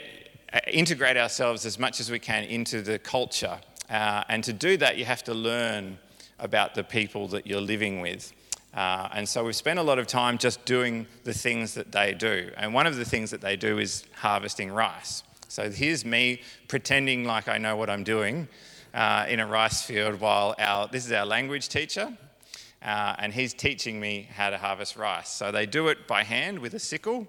uh, 0.53 0.61
integrate 0.71 1.17
ourselves 1.17 1.65
as 1.65 1.79
much 1.79 1.99
as 2.01 2.11
we 2.11 2.19
can 2.19 2.45
into 2.45 2.83
the 2.83 2.99
culture, 2.99 3.59
uh, 3.89 4.25
and 4.29 4.45
to 4.45 4.53
do 4.53 4.77
that, 4.77 4.97
you 4.99 5.05
have 5.05 5.25
to 5.25 5.35
learn 5.35 5.99
about 6.39 6.75
the 6.75 6.85
people 6.85 7.29
that 7.29 7.47
you're 7.47 7.61
living 7.61 8.01
with. 8.01 8.33
Uh, 8.75 9.09
and 9.13 9.29
so 9.29 9.45
we've 9.45 9.57
spent 9.57 9.79
a 9.79 9.83
lot 9.83 9.99
of 9.99 10.07
time 10.07 10.39
just 10.39 10.65
doing 10.65 11.07
the 11.25 11.35
things 11.35 11.75
that 11.75 11.93
they 11.93 12.15
do. 12.15 12.51
And 12.57 12.73
one 12.73 12.87
of 12.87 12.97
the 12.97 13.05
things 13.05 13.31
that 13.31 13.41
they 13.41 13.55
do 13.55 13.79
is 13.79 14.05
harvesting 14.15 14.73
rice. 14.73 15.23
So 15.49 15.71
here's 15.71 16.05
me 16.05 16.41
pretending 16.69 17.25
like 17.25 17.49
I 17.49 17.59
know 17.59 17.77
what 17.77 17.91
I'm 17.91 18.05
doing 18.05 18.49
uh, 18.95 19.27
in 19.29 19.41
a 19.41 19.47
rice 19.47 19.83
field 19.83 20.21
while 20.21 20.55
our, 20.59 20.89
this 20.89 21.07
is 21.07 21.13
our 21.13 21.27
language 21.27 21.69
teacher, 21.69 22.17
uh, 22.83 23.15
and 23.19 23.33
he's 23.33 23.55
teaching 23.55 24.01
me 24.01 24.29
how 24.35 24.51
to 24.51 24.59
harvest 24.59 24.97
rice. 24.97 25.29
So 25.29 25.53
they 25.53 25.67
do 25.67 25.89
it 25.89 26.07
by 26.07 26.25
hand 26.25 26.59
with 26.59 26.75
a 26.75 26.79
sickle, 26.79 27.27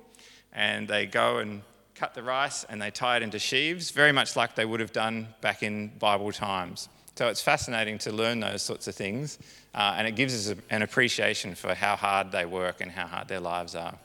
and 0.51 0.87
they 0.87 1.05
go 1.05 1.39
and 1.39 1.61
cut 1.95 2.13
the 2.13 2.23
rice 2.23 2.65
and 2.65 2.81
they 2.81 2.91
tie 2.91 3.17
it 3.17 3.23
into 3.23 3.39
sheaves, 3.39 3.91
very 3.91 4.11
much 4.11 4.35
like 4.35 4.55
they 4.55 4.65
would 4.65 4.79
have 4.79 4.91
done 4.91 5.27
back 5.41 5.63
in 5.63 5.89
Bible 5.99 6.31
times. 6.31 6.89
So 7.15 7.27
it's 7.27 7.41
fascinating 7.41 7.99
to 7.99 8.11
learn 8.11 8.39
those 8.39 8.63
sorts 8.63 8.87
of 8.87 8.95
things, 8.95 9.37
uh, 9.75 9.95
and 9.97 10.07
it 10.07 10.15
gives 10.15 10.49
us 10.49 10.57
an 10.69 10.81
appreciation 10.81 11.53
for 11.55 11.75
how 11.75 11.95
hard 11.95 12.31
they 12.31 12.45
work 12.45 12.81
and 12.81 12.91
how 12.91 13.05
hard 13.05 13.27
their 13.27 13.39
lives 13.39 13.75
are. 13.75 13.95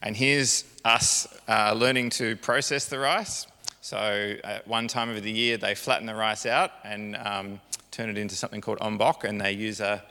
And 0.00 0.16
here's 0.16 0.64
us 0.84 1.26
uh, 1.46 1.74
learning 1.76 2.10
to 2.10 2.36
process 2.36 2.86
the 2.86 2.98
rice. 2.98 3.46
So 3.88 4.36
at 4.44 4.68
one 4.68 4.86
time 4.86 5.08
of 5.08 5.22
the 5.22 5.32
year, 5.32 5.56
they 5.56 5.74
flatten 5.74 6.04
the 6.04 6.14
rice 6.14 6.44
out 6.44 6.72
and 6.84 7.16
um, 7.16 7.58
turn 7.90 8.10
it 8.10 8.18
into 8.18 8.34
something 8.34 8.60
called 8.60 8.80
ombok, 8.80 9.24
and 9.24 9.40
they 9.40 9.52
use 9.52 9.80
a, 9.80 10.04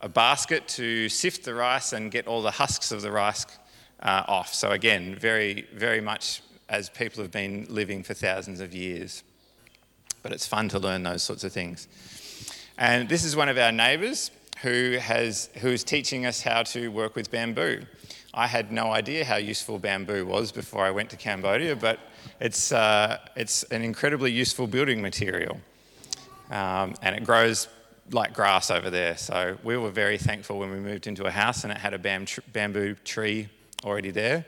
a 0.00 0.08
basket 0.08 0.68
to 0.68 1.08
sift 1.08 1.44
the 1.44 1.52
rice 1.52 1.92
and 1.92 2.12
get 2.12 2.28
all 2.28 2.42
the 2.42 2.52
husks 2.52 2.92
of 2.92 3.02
the 3.02 3.10
rice 3.10 3.44
uh, 4.04 4.22
off. 4.28 4.54
So 4.54 4.70
again, 4.70 5.16
very, 5.16 5.66
very 5.74 6.00
much 6.00 6.42
as 6.68 6.90
people 6.90 7.20
have 7.20 7.32
been 7.32 7.66
living 7.68 8.04
for 8.04 8.14
thousands 8.14 8.60
of 8.60 8.72
years. 8.72 9.24
But 10.22 10.30
it's 10.30 10.46
fun 10.46 10.68
to 10.68 10.78
learn 10.78 11.02
those 11.02 11.24
sorts 11.24 11.42
of 11.42 11.52
things. 11.52 11.88
And 12.78 13.08
this 13.08 13.24
is 13.24 13.34
one 13.34 13.48
of 13.48 13.58
our 13.58 13.72
neighbours 13.72 14.30
who 14.62 14.98
has 15.00 15.50
who 15.56 15.70
is 15.70 15.82
teaching 15.82 16.24
us 16.24 16.40
how 16.40 16.62
to 16.62 16.86
work 16.86 17.16
with 17.16 17.32
bamboo. 17.32 17.80
I 18.32 18.46
had 18.46 18.70
no 18.70 18.92
idea 18.92 19.24
how 19.24 19.38
useful 19.38 19.80
bamboo 19.80 20.24
was 20.24 20.52
before 20.52 20.84
I 20.84 20.92
went 20.92 21.10
to 21.10 21.16
Cambodia, 21.16 21.74
but 21.74 21.98
it's, 22.40 22.72
uh, 22.72 23.18
it's 23.36 23.62
an 23.64 23.82
incredibly 23.82 24.30
useful 24.30 24.66
building 24.66 25.02
material 25.02 25.60
um, 26.50 26.94
and 27.02 27.16
it 27.16 27.24
grows 27.24 27.68
like 28.10 28.32
grass 28.32 28.70
over 28.70 28.90
there. 28.90 29.16
So 29.16 29.58
we 29.62 29.76
were 29.76 29.90
very 29.90 30.18
thankful 30.18 30.58
when 30.58 30.70
we 30.70 30.78
moved 30.78 31.06
into 31.06 31.24
a 31.24 31.30
house 31.30 31.64
and 31.64 31.72
it 31.72 31.78
had 31.78 31.94
a 31.94 31.98
bam 31.98 32.24
tr- 32.24 32.40
bamboo 32.52 32.94
tree 33.04 33.48
already 33.84 34.10
there. 34.10 34.44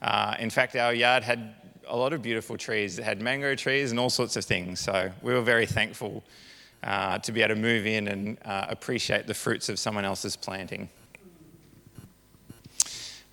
Uh, 0.00 0.34
in 0.38 0.50
fact, 0.50 0.76
our 0.76 0.94
yard 0.94 1.22
had 1.22 1.54
a 1.86 1.96
lot 1.96 2.12
of 2.12 2.22
beautiful 2.22 2.56
trees. 2.56 2.98
It 2.98 3.04
had 3.04 3.20
mango 3.20 3.54
trees 3.54 3.90
and 3.90 4.00
all 4.00 4.10
sorts 4.10 4.36
of 4.36 4.44
things. 4.44 4.80
So 4.80 5.10
we 5.22 5.32
were 5.34 5.42
very 5.42 5.66
thankful 5.66 6.24
uh, 6.82 7.18
to 7.18 7.32
be 7.32 7.42
able 7.42 7.54
to 7.54 7.60
move 7.60 7.86
in 7.86 8.08
and 8.08 8.38
uh, 8.44 8.66
appreciate 8.68 9.26
the 9.26 9.34
fruits 9.34 9.68
of 9.68 9.78
someone 9.78 10.04
else's 10.04 10.36
planting. 10.36 10.88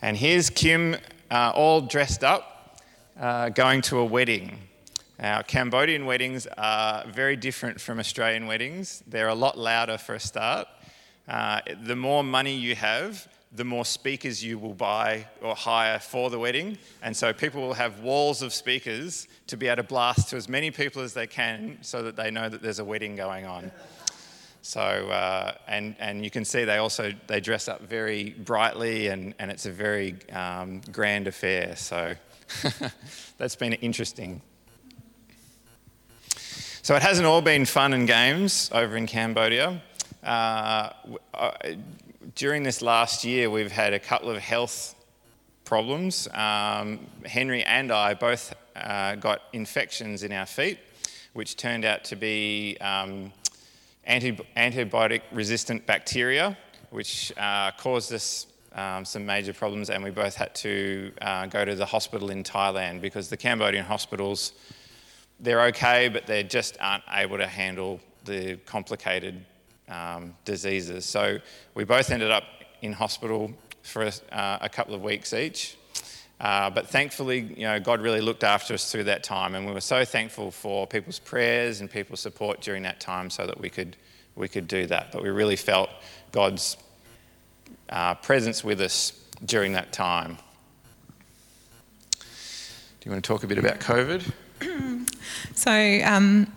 And 0.02 0.18
here's 0.18 0.50
Kim, 0.50 0.96
uh, 1.30 1.52
all 1.54 1.82
dressed 1.82 2.24
up, 2.24 2.51
uh, 3.22 3.50
going 3.50 3.82
to 3.84 4.00
a 4.00 4.06
wedding. 4.06 4.58
Now, 5.20 5.44
Cambodian 5.44 6.08
weddings 6.08 6.48
are 6.58 7.06
very 7.06 7.36
different 7.36 7.80
from 7.80 8.00
Australian 8.00 8.48
weddings. 8.48 9.04
They're 9.06 9.28
a 9.28 9.36
lot 9.36 9.60
louder 9.60 10.00
for 10.00 10.16
a 10.16 10.20
start. 10.20 10.68
Uh, 11.28 11.62
the 11.84 11.96
more 11.96 12.24
money 12.24 12.56
you 12.56 12.76
have, 12.76 13.28
the 13.52 13.64
more 13.64 13.86
speakers 13.86 14.44
you 14.44 14.58
will 14.58 14.74
buy 14.74 15.28
or 15.40 15.54
hire 15.56 16.00
for 16.00 16.32
the 16.32 16.40
wedding. 16.40 16.80
And 17.04 17.16
so 17.16 17.32
people 17.32 17.62
will 17.62 17.76
have 17.76 18.00
walls 18.00 18.42
of 18.42 18.54
speakers 18.54 19.28
to 19.48 19.56
be 19.56 19.68
able 19.68 19.84
to 19.84 19.84
blast 19.84 20.30
to 20.30 20.36
as 20.36 20.50
many 20.50 20.72
people 20.72 21.04
as 21.04 21.14
they 21.14 21.28
can 21.28 21.78
so 21.82 22.02
that 22.02 22.16
they 22.16 22.32
know 22.32 22.50
that 22.50 22.64
there's 22.64 22.80
a 22.80 22.86
wedding 22.86 23.16
going 23.16 23.46
on. 23.46 23.72
So, 24.64 24.82
uh, 24.82 25.54
and, 25.68 25.96
and 26.00 26.24
you 26.24 26.32
can 26.32 26.44
see 26.44 26.66
they 26.66 26.78
also, 26.78 27.14
they 27.28 27.40
dress 27.40 27.68
up 27.68 27.82
very 27.82 28.32
brightly 28.32 29.08
and, 29.10 29.36
and 29.38 29.52
it's 29.52 29.68
a 29.68 29.72
very 29.72 30.16
um, 30.32 30.82
grand 30.92 31.28
affair. 31.28 31.76
So 31.76 32.16
that's 33.38 33.56
been 33.56 33.74
interesting. 33.74 34.42
So 36.84 36.96
it 36.96 37.02
hasn't 37.04 37.28
all 37.28 37.42
been 37.42 37.66
fun 37.66 37.94
and 37.94 38.08
games 38.08 38.70
over 38.74 38.98
in 38.98 39.06
Cambodia. 39.06 39.82
Uh, 40.24 40.90
uh, 41.34 41.52
during 42.36 42.64
this 42.64 42.82
last 42.82 43.24
year, 43.24 43.50
we've 43.50 43.72
had 43.72 43.94
a 43.94 44.00
couple 44.00 44.30
of 44.30 44.38
health 44.38 44.96
problems. 45.64 46.28
Um, 46.34 47.08
Henry 47.26 47.64
and 47.64 47.92
I 47.92 48.14
both 48.14 48.54
uh, 48.76 49.16
got 49.16 49.42
infections 49.54 50.24
in 50.24 50.32
our 50.32 50.46
feet, 50.46 50.80
which 51.34 51.56
turned 51.56 51.86
out 51.86 52.04
to 52.06 52.16
be 52.16 52.78
um, 52.82 53.32
anti- 54.04 54.38
antibiotic 54.58 55.22
resistant 55.32 55.86
bacteria, 55.86 56.58
which 56.90 57.32
uh, 57.38 57.72
caused 57.78 58.12
us 58.12 58.48
um, 58.74 59.06
some 59.06 59.26
major 59.26 59.54
problems, 59.54 59.90
and 59.90 60.04
we 60.04 60.12
both 60.12 60.36
had 60.36 60.56
to 60.56 61.12
uh, 61.22 61.46
go 61.48 61.66
to 61.66 61.76
the 61.76 61.86
hospital 61.86 62.32
in 62.32 62.44
Thailand 62.44 63.02
because 63.02 63.30
the 63.30 63.38
Cambodian 63.38 63.86
hospitals 63.86 64.54
they're 65.42 65.64
okay, 65.64 66.08
but 66.08 66.28
they 66.28 66.44
just 66.44 66.78
aren't 66.80 67.04
able 67.12 67.38
to 67.38 67.48
handle 67.48 68.00
the 68.26 68.58
complicated 68.66 69.44
um, 69.90 70.36
diseases. 70.46 71.06
So 71.06 71.40
we 71.74 71.84
both 71.84 72.12
ended 72.12 72.32
up 72.32 72.44
in 72.82 72.94
hospital 72.94 73.52
for 73.82 74.04
a, 74.04 74.12
uh, 74.32 74.60
a 74.62 74.70
couple 74.70 74.94
of 74.94 75.02
weeks 75.02 75.34
each. 75.34 75.78
Uh, 76.40 76.70
but 76.70 76.88
thankfully, 76.88 77.54
you 77.56 77.64
know, 77.64 77.80
God 77.80 78.02
really 78.02 78.22
looked 78.22 78.44
after 78.44 78.74
us 78.74 78.92
through 78.92 79.04
that 79.06 79.24
time, 79.24 79.54
and 79.54 79.66
we 79.66 79.74
were 79.74 79.82
so 79.82 80.04
thankful 80.06 80.50
for 80.50 80.88
people's 80.88 81.20
prayers 81.20 81.82
and 81.82 81.90
people's 81.90 82.20
support 82.20 82.62
during 82.62 82.84
that 82.84 83.00
time, 83.00 83.30
so 83.30 83.46
that 83.46 83.60
we 83.60 83.70
could 83.70 83.96
we 84.36 84.48
could 84.48 84.68
do 84.68 84.88
that. 84.88 85.12
But 85.12 85.22
we 85.22 85.30
really 85.30 85.56
felt 85.56 85.90
God's 86.32 86.78
uh, 87.90 88.16
presence 88.16 88.64
with 88.64 88.82
us 88.82 89.14
during 89.46 89.74
that 89.74 89.92
time. 89.92 90.38
Do 92.20 93.06
you 93.06 93.12
want 93.12 93.24
to 93.24 93.28
talk 93.28 93.44
a 93.44 93.48
bit 93.48 93.58
about 93.58 93.80
COVID? 93.80 94.32
So, 95.56 95.72
um, 95.72 96.48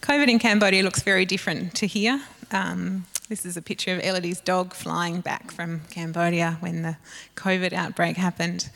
COVID 0.00 0.28
in 0.28 0.38
Cambodia 0.38 0.82
looks 0.82 1.02
very 1.02 1.24
different 1.24 1.74
to 1.76 1.86
here. 1.86 2.20
Um, 2.50 3.06
this 3.28 3.44
is 3.44 3.56
a 3.56 3.62
picture 3.62 3.94
of 3.94 4.00
Elodie's 4.02 4.40
dog 4.40 4.74
flying 4.74 5.20
back 5.20 5.50
from 5.50 5.80
Cambodia 5.90 6.56
when 6.60 6.82
the 6.82 6.96
COVID 7.36 7.72
outbreak 7.72 8.16
happened. 8.16 8.70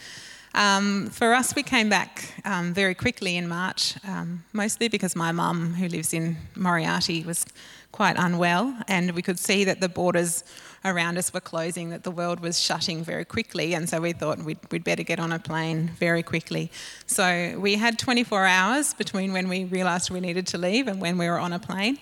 Um, 0.54 1.08
for 1.08 1.32
us, 1.32 1.54
we 1.54 1.62
came 1.62 1.88
back 1.88 2.34
um, 2.44 2.74
very 2.74 2.94
quickly 2.94 3.36
in 3.36 3.48
March, 3.48 3.94
um, 4.06 4.44
mostly 4.52 4.88
because 4.88 5.16
my 5.16 5.32
mum, 5.32 5.74
who 5.74 5.88
lives 5.88 6.12
in 6.12 6.36
Moriarty, 6.54 7.22
was 7.24 7.46
quite 7.92 8.16
unwell, 8.18 8.76
and 8.88 9.12
we 9.12 9.22
could 9.22 9.38
see 9.38 9.64
that 9.64 9.80
the 9.80 9.88
borders 9.88 10.44
around 10.84 11.18
us 11.18 11.32
were 11.32 11.40
closing, 11.40 11.90
that 11.90 12.02
the 12.02 12.10
world 12.10 12.40
was 12.40 12.60
shutting 12.60 13.04
very 13.04 13.24
quickly, 13.24 13.74
and 13.74 13.88
so 13.88 14.00
we 14.00 14.12
thought 14.12 14.38
we'd, 14.38 14.58
we'd 14.70 14.84
better 14.84 15.02
get 15.02 15.18
on 15.20 15.32
a 15.32 15.38
plane 15.38 15.90
very 15.98 16.22
quickly. 16.22 16.70
So 17.06 17.56
we 17.58 17.76
had 17.76 17.98
24 17.98 18.46
hours 18.46 18.94
between 18.94 19.32
when 19.32 19.48
we 19.48 19.64
realised 19.64 20.10
we 20.10 20.20
needed 20.20 20.46
to 20.48 20.58
leave 20.58 20.88
and 20.88 21.00
when 21.00 21.18
we 21.18 21.28
were 21.28 21.38
on 21.38 21.52
a 21.52 21.58
plane. 21.58 21.98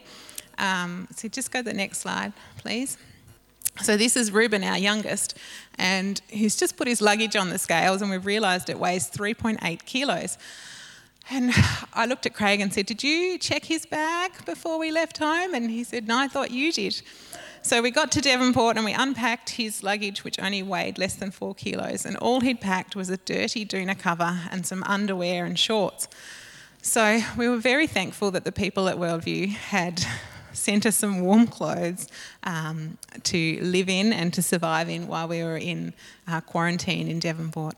Um, 0.59 1.09
so 1.15 1.29
just 1.29 1.51
go 1.51 1.61
to 1.61 1.65
the 1.65 1.75
next 1.75 1.99
slide, 1.99 2.33
please. 2.59 2.97
So 3.83 3.97
this 3.97 4.17
is 4.17 4.31
Ruben, 4.31 4.63
our 4.63 4.77
youngest, 4.79 5.37
and 5.79 6.21
he's 6.29 6.57
just 6.57 6.77
put 6.77 6.87
his 6.87 7.01
luggage 7.01 7.35
on 7.35 7.49
the 7.49 7.59
scales, 7.59 8.03
and 8.03 8.11
we've 8.11 8.27
realised 8.27 8.69
it 8.69 8.79
weighs 8.79 9.11
3.8 9.11 9.85
kilos. 9.85 10.37
And 11.31 11.53
I 11.95 12.07
looked 12.07 12.27
at 12.27 12.35
Craig 12.35 12.61
and 12.61 12.75
said, 12.75 12.87
Did 12.87 13.03
you 13.03 13.39
check 13.39 13.65
his 13.65 13.87
bag 13.87 14.45
before 14.45 14.79
we 14.79 14.91
left 14.91 15.19
home? 15.19 15.55
And 15.55 15.71
he 15.71 15.85
said, 15.85 16.09
No, 16.09 16.19
I 16.19 16.29
thought 16.29 16.51
you 16.51 16.73
did. 16.73 17.01
So 17.63 17.83
we 17.83 17.91
got 17.91 18.11
to 18.13 18.23
Devonport 18.23 18.77
and 18.77 18.87
we 18.87 18.93
unpacked 18.93 19.51
his 19.51 19.83
luggage, 19.83 20.25
which 20.25 20.41
only 20.41 20.63
weighed 20.63 20.99
less 20.99 21.15
than 21.15 21.31
four 21.31 21.55
kilos. 21.55 22.07
And 22.07 22.17
all 22.17 22.41
he'd 22.41 22.61
packed 22.61 22.97
was 22.97 23.11
a 23.11 23.19
dirty 23.19 23.67
doona 23.67 23.99
cover 23.99 24.41
and 24.51 24.67
some 24.67 24.83
underwear 24.85 25.45
and 25.45 25.59
shorts. 25.59 26.09
So 26.81 27.21
we 27.37 27.49
were 27.49 27.59
very 27.59 27.87
thankful 27.87 28.31
that 28.31 28.45
the 28.45 28.53
people 28.53 28.89
at 28.89 28.97
Worldview 28.97 29.49
had 29.49 30.03
sent 30.55 30.87
us 30.87 30.97
some 30.97 31.21
warm 31.21 31.47
clothes 31.47 32.09
um, 32.45 32.97
to 33.25 33.61
live 33.61 33.91
in 33.91 34.13
and 34.15 34.33
to 34.33 34.43
survive 34.43 34.89
in 34.89 35.07
while 35.07 35.29
we 35.29 35.43
were 35.43 35.59
in 35.59 35.93
uh, 36.27 36.41
quarantine 36.41 37.09
in 37.09 37.21
Devonport. 37.21 37.77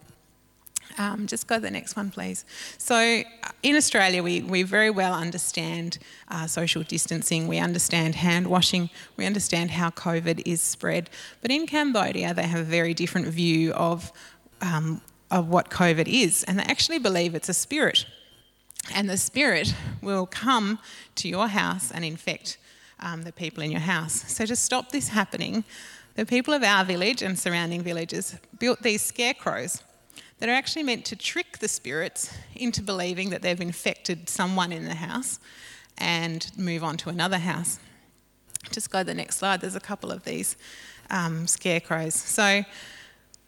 Um, 0.99 1.27
just 1.27 1.47
go 1.47 1.57
to 1.57 1.61
the 1.61 1.71
next 1.71 1.97
one, 1.97 2.11
please. 2.11 2.45
So, 2.79 2.97
uh, 2.97 3.23
in 3.63 3.77
Australia, 3.77 4.23
we, 4.23 4.43
we 4.43 4.63
very 4.63 4.91
well 4.91 5.15
understand 5.15 5.99
uh, 6.29 6.47
social 6.47 6.83
distancing, 6.83 7.49
we 7.49 7.59
understand 7.59 8.15
hand 8.15 8.47
washing, 8.47 8.91
we 9.17 9.25
understand 9.25 9.71
how 9.71 9.91
COVID 9.91 10.43
is 10.47 10.61
spread. 10.61 11.09
But 11.41 11.51
in 11.51 11.67
Cambodia, 11.67 12.35
they 12.35 12.43
have 12.43 12.61
a 12.61 12.65
very 12.65 12.95
different 12.95 13.29
view 13.29 13.73
of 13.73 14.13
um, 14.61 15.01
of 15.31 15.49
what 15.49 15.71
COVID 15.71 16.07
is, 16.07 16.45
and 16.45 16.59
they 16.59 16.65
actually 16.65 16.99
believe 16.99 17.35
it's 17.35 17.49
a 17.49 17.55
spirit. 17.55 18.05
And 18.95 19.09
the 19.09 19.17
spirit 19.17 19.75
will 20.03 20.27
come 20.27 20.79
to 21.17 21.29
your 21.29 21.49
house 21.49 21.91
and 21.91 22.05
infect 22.05 22.59
um, 23.01 23.23
the 23.23 23.33
people 23.33 23.63
in 23.63 23.71
your 23.71 23.81
house. 23.81 24.31
So, 24.33 24.45
to 24.45 24.57
stop 24.57 24.91
this 24.91 25.09
happening, 25.09 25.65
the 26.15 26.27
people 26.27 26.53
of 26.53 26.63
our 26.63 26.85
village 26.85 27.23
and 27.23 27.39
surrounding 27.39 27.83
villages 27.83 28.37
built 28.59 28.83
these 28.83 29.01
scarecrows 29.03 29.83
that 30.43 30.49
are 30.49 30.55
actually 30.55 30.83
meant 30.83 31.05
to 31.05 31.15
trick 31.15 31.59
the 31.59 31.69
spirits 31.69 32.35
into 32.57 32.83
believing 32.83 33.31
that 33.31 33.43
they've 33.43 33.61
infected 33.61 34.29
someone 34.29 34.73
in 34.73 34.87
the 34.87 34.97
house 34.97 35.39
and 35.99 36.51
move 36.59 36.83
on 36.83 36.97
to 36.97 37.09
another 37.09 37.39
house. 37.39 37.79
Just 38.73 38.91
go 38.91 38.99
to 38.99 39.05
the 39.05 39.15
next 39.15 39.37
slide, 39.37 39.61
there's 39.61 39.77
a 39.77 39.81
couple 39.81 40.11
of 40.11 40.25
these 40.25 40.57
um, 41.11 41.47
scarecrows. 41.47 42.17
So, 42.17 42.65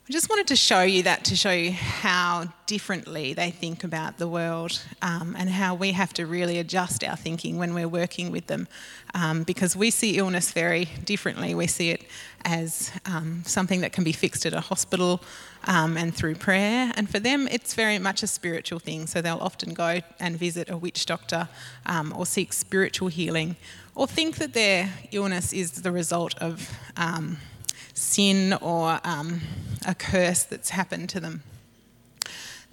I 0.07 0.13
just 0.13 0.29
wanted 0.29 0.49
to 0.49 0.57
show 0.57 0.83
you 0.83 1.05
that 1.05 1.25
to 1.25 1.37
show 1.37 1.51
you 1.51 1.73
how 1.73 2.53
differently 2.67 3.33
they 3.33 3.51
think 3.51 3.85
about 3.85 4.19
the 4.19 4.29
world 4.29 4.85
um, 5.01 5.35
and 5.39 5.49
how 5.49 5.75
we 5.75 5.93
have 5.93 6.13
to 6.15 6.27
really 6.27 6.59
adjust 6.59 7.03
our 7.03 7.17
thinking 7.17 7.57
when 7.57 7.73
we're 7.73 7.89
working 7.89 8.31
with 8.31 8.47
them 8.47 8.69
um, 9.15 9.45
because 9.45 9.75
we 9.75 9.91
see 9.91 10.19
illness 10.19 10.51
very 10.53 10.85
differently. 11.07 11.55
We 11.55 11.67
see 11.67 11.89
it 11.89 12.05
as 12.45 12.93
um, 13.07 13.45
something 13.47 13.81
that 13.81 13.95
can 13.95 14.05
be 14.05 14.13
fixed 14.13 14.45
at 14.45 14.53
a 14.53 14.61
hospital 14.61 15.23
um, 15.67 15.97
and 15.97 16.15
through 16.15 16.35
prayer, 16.35 16.93
and 16.97 17.09
for 17.09 17.19
them, 17.19 17.49
it's 17.51 17.73
very 17.73 17.99
much 17.99 18.23
a 18.23 18.27
spiritual 18.27 18.81
thing. 18.81 19.07
So 19.07 19.23
they'll 19.23 19.39
often 19.39 19.73
go 19.73 20.01
and 20.21 20.37
visit 20.37 20.69
a 20.69 20.77
witch 20.77 21.07
doctor 21.07 21.49
um, 21.87 22.13
or 22.15 22.27
seek 22.27 22.53
spiritual 22.53 23.09
healing 23.09 23.57
or 23.95 24.07
think 24.07 24.37
that 24.37 24.53
their 24.53 24.91
illness 25.13 25.55
is 25.55 25.71
the 25.71 25.91
result 25.91 26.37
of 26.43 26.71
um, 26.99 27.39
sin 27.95 28.53
or 28.55 29.01
um, 29.05 29.41
a 29.87 29.95
curse 29.95 30.43
that's 30.43 30.71
happened 30.71 31.09
to 31.11 31.21
them. 31.21 31.43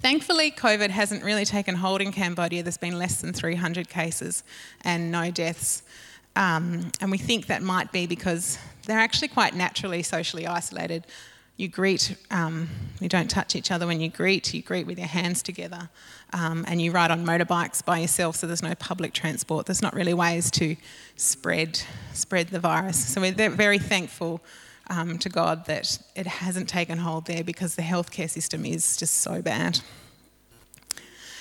Thankfully, 0.00 0.50
COVID 0.50 0.90
hasn't 0.90 1.22
really 1.22 1.44
taken 1.44 1.76
hold 1.76 2.02
in 2.02 2.10
Cambodia. 2.10 2.64
There's 2.64 2.76
been 2.76 2.98
less 2.98 3.20
than 3.20 3.32
300 3.32 3.88
cases 3.88 4.42
and 4.82 5.12
no 5.12 5.30
deaths. 5.30 5.84
Um, 6.34 6.90
and 7.00 7.10
we 7.10 7.18
think 7.18 7.46
that 7.46 7.62
might 7.62 7.92
be 7.92 8.06
because 8.06 8.58
they're 8.86 8.98
actually 8.98 9.28
quite 9.28 9.54
naturally 9.54 10.02
socially 10.02 10.44
isolated. 10.44 11.06
You 11.56 11.68
greet, 11.68 12.16
um, 12.32 12.68
you 12.98 13.08
don't 13.08 13.30
touch 13.30 13.54
each 13.54 13.70
other 13.70 13.86
when 13.86 14.00
you 14.00 14.08
greet, 14.08 14.52
you 14.52 14.62
greet 14.62 14.86
with 14.86 14.98
your 14.98 15.06
hands 15.06 15.40
together, 15.40 15.88
um, 16.32 16.64
and 16.66 16.82
you 16.82 16.90
ride 16.90 17.12
on 17.12 17.24
motorbikes 17.24 17.84
by 17.84 17.98
yourself, 17.98 18.36
so 18.36 18.46
there's 18.46 18.62
no 18.62 18.74
public 18.74 19.12
transport. 19.12 19.66
There's 19.66 19.82
not 19.82 19.94
really 19.94 20.14
ways 20.14 20.50
to 20.52 20.74
spread, 21.14 21.80
spread 22.14 22.48
the 22.48 22.58
virus. 22.58 23.06
So 23.06 23.20
we're 23.20 23.50
very 23.50 23.78
thankful 23.78 24.40
um, 24.90 25.18
to 25.18 25.28
God 25.28 25.66
that 25.66 25.98
it 26.14 26.26
hasn't 26.26 26.68
taken 26.68 26.98
hold 26.98 27.26
there 27.26 27.44
because 27.44 27.74
the 27.74 27.82
healthcare 27.82 28.28
system 28.28 28.64
is 28.64 28.96
just 28.96 29.18
so 29.18 29.42
bad. 29.42 29.80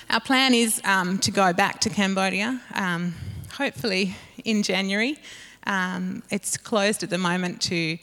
Our 0.10 0.19
plan 0.19 0.53
is 0.53 0.81
um, 0.83 1.19
to 1.19 1.31
go 1.31 1.53
back 1.53 1.79
to 1.81 1.89
Cambodia, 1.89 2.60
um, 2.75 3.15
hopefully 3.53 4.15
in 4.43 4.62
January. 4.63 5.17
Um, 5.65 6.24
it's 6.29 6.57
closed 6.57 7.03
at 7.03 7.10
the 7.10 7.17
moment 7.17 7.62
to 7.63 7.98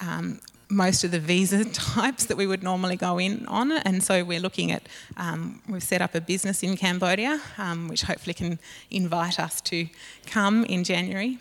um, 0.00 0.40
most 0.70 1.04
of 1.04 1.10
the 1.10 1.20
visa 1.20 1.64
types 1.72 2.24
that 2.26 2.36
we 2.36 2.46
would 2.46 2.62
normally 2.62 2.96
go 2.96 3.18
in 3.18 3.44
on, 3.46 3.72
and 3.72 4.02
so 4.02 4.24
we're 4.24 4.40
looking 4.40 4.72
at. 4.72 4.88
Um, 5.16 5.60
we've 5.68 5.82
set 5.82 6.00
up 6.00 6.14
a 6.14 6.20
business 6.20 6.62
in 6.62 6.76
Cambodia, 6.76 7.38
which 7.86 8.02
hopefully 8.02 8.34
can 8.34 8.58
invite 8.90 9.38
us 9.38 9.60
to 9.62 9.88
come 10.26 10.64
in 10.64 10.84
January. 10.84 11.38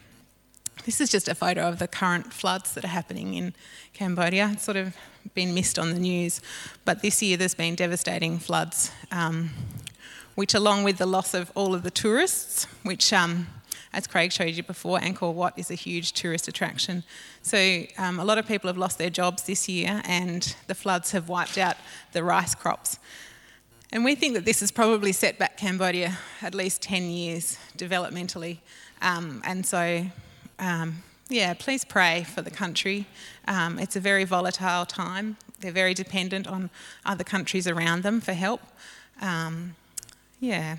This 0.85 0.99
is 0.99 1.09
just 1.09 1.27
a 1.27 1.35
photo 1.35 1.67
of 1.67 1.77
the 1.77 1.87
current 1.87 2.33
floods 2.33 2.73
that 2.73 2.83
are 2.83 2.89
happening 2.89 3.35
in 3.35 3.53
Cambodia. 3.93 4.49
It's 4.53 4.63
sort 4.63 4.77
of 4.77 4.95
been 5.35 5.53
missed 5.53 5.77
on 5.77 5.93
the 5.93 5.99
news, 5.99 6.41
but 6.85 7.03
this 7.03 7.21
year 7.21 7.37
there's 7.37 7.53
been 7.53 7.75
devastating 7.75 8.39
floods, 8.39 8.91
um, 9.11 9.51
which, 10.33 10.55
along 10.55 10.83
with 10.83 10.97
the 10.97 11.05
loss 11.05 11.35
of 11.35 11.51
all 11.53 11.75
of 11.75 11.83
the 11.83 11.91
tourists, 11.91 12.65
which, 12.83 13.13
um, 13.13 13.47
as 13.93 14.07
Craig 14.07 14.31
showed 14.31 14.55
you 14.55 14.63
before, 14.63 14.97
Angkor 14.99 15.33
Wat 15.33 15.53
is 15.55 15.69
a 15.69 15.75
huge 15.75 16.13
tourist 16.13 16.47
attraction. 16.47 17.03
So, 17.43 17.83
um, 17.99 18.19
a 18.19 18.25
lot 18.25 18.39
of 18.39 18.47
people 18.47 18.67
have 18.67 18.77
lost 18.77 18.97
their 18.97 19.11
jobs 19.11 19.43
this 19.43 19.69
year, 19.69 20.01
and 20.05 20.55
the 20.65 20.75
floods 20.75 21.11
have 21.11 21.29
wiped 21.29 21.59
out 21.59 21.77
the 22.13 22.23
rice 22.23 22.55
crops. 22.55 22.97
And 23.93 24.05
we 24.05 24.15
think 24.15 24.33
that 24.35 24.45
this 24.45 24.61
has 24.61 24.71
probably 24.71 25.11
set 25.11 25.37
back 25.37 25.57
Cambodia 25.57 26.17
at 26.41 26.55
least 26.55 26.81
10 26.81 27.09
years 27.09 27.57
developmentally. 27.77 28.59
Um, 29.01 29.41
and 29.45 29.65
so 29.65 30.05
um, 30.61 31.03
yeah, 31.27 31.53
please 31.53 31.83
pray 31.83 32.23
for 32.23 32.41
the 32.41 32.51
country. 32.51 33.07
Um, 33.47 33.79
it's 33.79 33.95
a 33.95 33.99
very 33.99 34.23
volatile 34.23 34.85
time. 34.85 35.37
They're 35.59 35.71
very 35.71 35.93
dependent 35.93 36.47
on 36.47 36.69
other 37.05 37.23
countries 37.23 37.67
around 37.67 38.03
them 38.03 38.21
for 38.21 38.33
help. 38.33 38.61
Um, 39.21 39.75
yeah. 40.39 40.77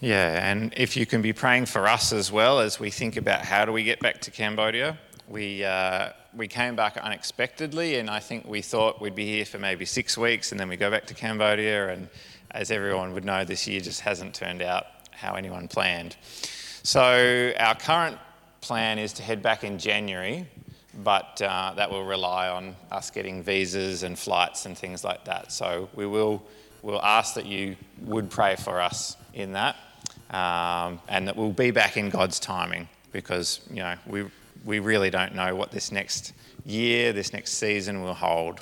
Yeah, 0.00 0.50
and 0.50 0.74
if 0.76 0.96
you 0.96 1.06
can 1.06 1.22
be 1.22 1.32
praying 1.32 1.66
for 1.66 1.88
us 1.88 2.12
as 2.12 2.30
well 2.30 2.60
as 2.60 2.78
we 2.78 2.90
think 2.90 3.16
about 3.16 3.44
how 3.44 3.64
do 3.64 3.72
we 3.72 3.84
get 3.84 4.00
back 4.00 4.20
to 4.22 4.30
Cambodia. 4.30 4.98
We, 5.28 5.64
uh, 5.64 6.10
we 6.36 6.48
came 6.48 6.76
back 6.76 6.98
unexpectedly, 6.98 7.96
and 7.96 8.10
I 8.10 8.20
think 8.20 8.46
we 8.46 8.60
thought 8.60 9.00
we'd 9.00 9.14
be 9.14 9.24
here 9.24 9.46
for 9.46 9.58
maybe 9.58 9.86
six 9.86 10.18
weeks, 10.18 10.50
and 10.50 10.60
then 10.60 10.68
we 10.68 10.76
go 10.76 10.90
back 10.90 11.06
to 11.06 11.14
Cambodia. 11.14 11.88
And 11.88 12.08
as 12.50 12.70
everyone 12.70 13.14
would 13.14 13.24
know, 13.24 13.44
this 13.44 13.66
year 13.66 13.80
just 13.80 14.00
hasn't 14.00 14.34
turned 14.34 14.60
out 14.60 14.84
how 15.12 15.34
anyone 15.34 15.68
planned. 15.68 16.16
So 16.86 17.54
our 17.58 17.74
current 17.74 18.18
plan 18.60 18.98
is 18.98 19.14
to 19.14 19.22
head 19.22 19.42
back 19.42 19.64
in 19.64 19.78
January, 19.78 20.46
but 21.02 21.40
uh, 21.40 21.72
that 21.76 21.90
will 21.90 22.04
rely 22.04 22.50
on 22.50 22.76
us 22.92 23.10
getting 23.10 23.42
visas 23.42 24.02
and 24.02 24.18
flights 24.18 24.66
and 24.66 24.76
things 24.76 25.02
like 25.02 25.24
that. 25.24 25.50
So 25.50 25.88
we 25.94 26.04
will 26.04 26.42
we'll 26.82 27.00
ask 27.00 27.36
that 27.36 27.46
you 27.46 27.76
would 28.02 28.28
pray 28.28 28.56
for 28.56 28.82
us 28.82 29.16
in 29.32 29.52
that, 29.52 29.76
um, 30.28 31.00
and 31.08 31.26
that 31.26 31.36
we'll 31.36 31.52
be 31.52 31.70
back 31.70 31.96
in 31.96 32.10
God's 32.10 32.38
timing 32.38 32.86
because 33.12 33.60
you 33.70 33.76
know 33.76 33.94
we 34.06 34.26
we 34.66 34.78
really 34.78 35.08
don't 35.08 35.34
know 35.34 35.56
what 35.56 35.70
this 35.70 35.90
next 35.90 36.34
year, 36.66 37.14
this 37.14 37.32
next 37.32 37.52
season 37.52 38.02
will 38.02 38.12
hold. 38.12 38.60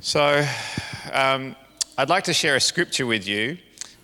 So 0.00 0.44
um, 1.12 1.54
I'd 1.96 2.08
like 2.08 2.24
to 2.24 2.34
share 2.34 2.56
a 2.56 2.60
scripture 2.60 3.06
with 3.06 3.28
you 3.28 3.56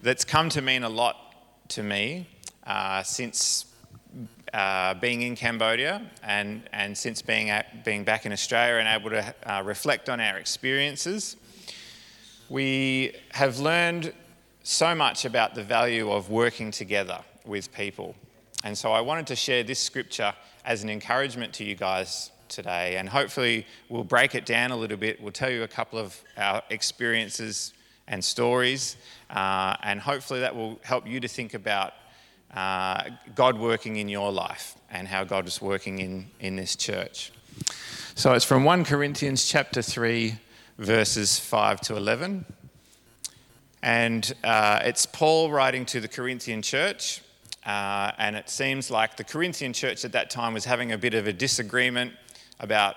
that's 0.02 0.24
come 0.24 0.48
to 0.50 0.62
mean 0.62 0.85
a 0.85 0.88
lot 0.88 1.25
to 1.68 1.83
me 1.83 2.29
uh, 2.66 3.02
since 3.02 3.66
uh, 4.52 4.94
being 4.94 5.22
in 5.22 5.37
Cambodia 5.37 6.02
and, 6.22 6.62
and 6.72 6.96
since 6.96 7.22
being, 7.22 7.50
at, 7.50 7.85
being 7.85 8.05
back 8.05 8.26
in 8.26 8.33
Australia 8.33 8.76
and 8.76 8.88
able 8.88 9.11
to 9.11 9.35
uh, 9.44 9.62
reflect 9.62 10.09
on 10.09 10.20
our 10.20 10.38
experiences. 10.38 11.37
We 12.48 13.14
have 13.33 13.59
learned 13.59 14.12
so 14.62 14.94
much 14.94 15.24
about 15.24 15.55
the 15.55 15.62
value 15.62 16.11
of 16.11 16.31
working 16.31 16.70
together 16.70 17.20
with 17.44 17.72
people. 17.72 18.14
And 18.64 18.76
so 18.76 18.92
I 18.92 19.00
wanted 19.00 19.26
to 19.29 19.37
share 19.37 19.62
this 19.62 19.79
scripture 19.79 20.33
as 20.64 20.83
an 20.83 20.90
encouragement 20.90 21.52
to 21.55 21.64
you 21.64 21.74
guys 21.74 22.31
today. 22.48 22.96
And 22.96 23.09
hopefully, 23.09 23.66
we'll 23.88 24.05
break 24.05 24.35
it 24.35 24.46
down 24.46 24.70
a 24.70 24.76
little 24.76 24.96
bit. 24.96 25.20
We'll 25.20 25.33
tell 25.33 25.50
you 25.50 25.62
a 25.62 25.68
couple 25.68 25.98
of 25.98 26.20
our 26.37 26.62
experiences 26.70 27.72
and 28.08 28.24
stories. 28.24 28.96
Uh, 29.30 29.76
and 29.82 30.00
hopefully 30.00 30.40
that 30.40 30.54
will 30.54 30.78
help 30.82 31.06
you 31.06 31.20
to 31.20 31.28
think 31.28 31.54
about 31.54 31.94
uh, 32.54 33.02
God 33.34 33.58
working 33.58 33.96
in 33.96 34.08
your 34.08 34.32
life 34.32 34.76
and 34.90 35.08
how 35.08 35.24
God 35.24 35.46
is 35.46 35.60
working 35.60 35.98
in, 35.98 36.26
in 36.40 36.56
this 36.56 36.76
church. 36.76 37.32
So 38.14 38.32
it's 38.32 38.44
from 38.44 38.64
1 38.64 38.84
Corinthians 38.84 39.46
chapter 39.46 39.82
3, 39.82 40.36
verses 40.78 41.38
5 41.38 41.80
to 41.82 41.96
11. 41.96 42.44
And 43.82 44.34
uh, 44.42 44.80
it's 44.84 45.06
Paul 45.06 45.50
writing 45.50 45.84
to 45.86 46.00
the 46.00 46.08
Corinthian 46.08 46.62
church. 46.62 47.22
Uh, 47.64 48.12
and 48.18 48.36
it 48.36 48.48
seems 48.48 48.90
like 48.90 49.16
the 49.16 49.24
Corinthian 49.24 49.72
church 49.72 50.04
at 50.04 50.12
that 50.12 50.30
time 50.30 50.54
was 50.54 50.64
having 50.64 50.92
a 50.92 50.98
bit 50.98 51.14
of 51.14 51.26
a 51.26 51.32
disagreement 51.32 52.12
about 52.60 52.94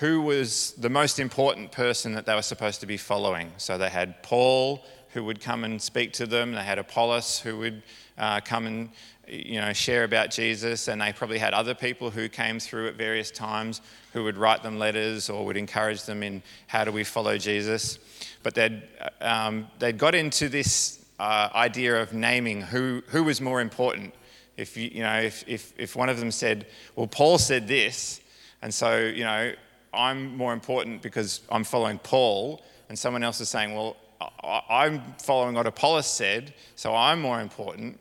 who 0.00 0.22
was 0.22 0.72
the 0.72 0.90
most 0.90 1.18
important 1.18 1.72
person 1.72 2.12
that 2.14 2.26
they 2.26 2.34
were 2.34 2.42
supposed 2.42 2.80
to 2.80 2.86
be 2.86 2.96
following. 2.96 3.52
So 3.56 3.78
they 3.78 3.88
had 3.88 4.22
Paul, 4.22 4.84
who 5.10 5.24
would 5.24 5.40
come 5.40 5.64
and 5.64 5.80
speak 5.80 6.12
to 6.14 6.26
them. 6.26 6.52
They 6.52 6.62
had 6.62 6.78
Apollos, 6.78 7.40
who 7.40 7.58
would 7.58 7.82
uh, 8.16 8.40
come 8.40 8.66
and 8.66 8.90
you 9.26 9.60
know 9.60 9.72
share 9.72 10.04
about 10.04 10.30
Jesus, 10.30 10.88
and 10.88 11.00
they 11.00 11.12
probably 11.12 11.38
had 11.38 11.54
other 11.54 11.74
people 11.74 12.10
who 12.10 12.28
came 12.28 12.58
through 12.58 12.88
at 12.88 12.94
various 12.94 13.30
times 13.30 13.80
who 14.12 14.24
would 14.24 14.36
write 14.36 14.62
them 14.62 14.78
letters 14.78 15.28
or 15.28 15.44
would 15.44 15.56
encourage 15.56 16.04
them 16.04 16.22
in 16.22 16.42
how 16.66 16.84
do 16.84 16.92
we 16.92 17.04
follow 17.04 17.36
Jesus. 17.36 17.98
But 18.42 18.54
they'd 18.54 18.82
um, 19.20 19.68
they'd 19.78 19.98
got 19.98 20.14
into 20.14 20.48
this 20.48 21.04
uh, 21.18 21.48
idea 21.54 22.00
of 22.00 22.12
naming 22.12 22.62
who 22.62 23.02
who 23.08 23.24
was 23.24 23.40
more 23.40 23.60
important. 23.60 24.14
If 24.56 24.76
you, 24.76 24.90
you 24.92 25.02
know 25.02 25.20
if, 25.20 25.44
if 25.46 25.72
if 25.76 25.96
one 25.96 26.08
of 26.08 26.18
them 26.18 26.30
said, 26.30 26.66
well, 26.96 27.06
Paul 27.06 27.38
said 27.38 27.68
this, 27.68 28.20
and 28.62 28.72
so 28.72 28.98
you 28.98 29.24
know 29.24 29.52
I'm 29.92 30.36
more 30.36 30.52
important 30.52 31.02
because 31.02 31.40
I'm 31.50 31.64
following 31.64 31.98
Paul, 31.98 32.62
and 32.88 32.98
someone 32.98 33.22
else 33.22 33.40
is 33.40 33.48
saying, 33.48 33.74
well, 33.74 33.96
I'm 34.42 35.02
following 35.18 35.54
what 35.54 35.66
Apollos 35.66 36.06
said, 36.06 36.54
so 36.76 36.94
I'm 36.94 37.20
more 37.20 37.40
important. 37.40 37.98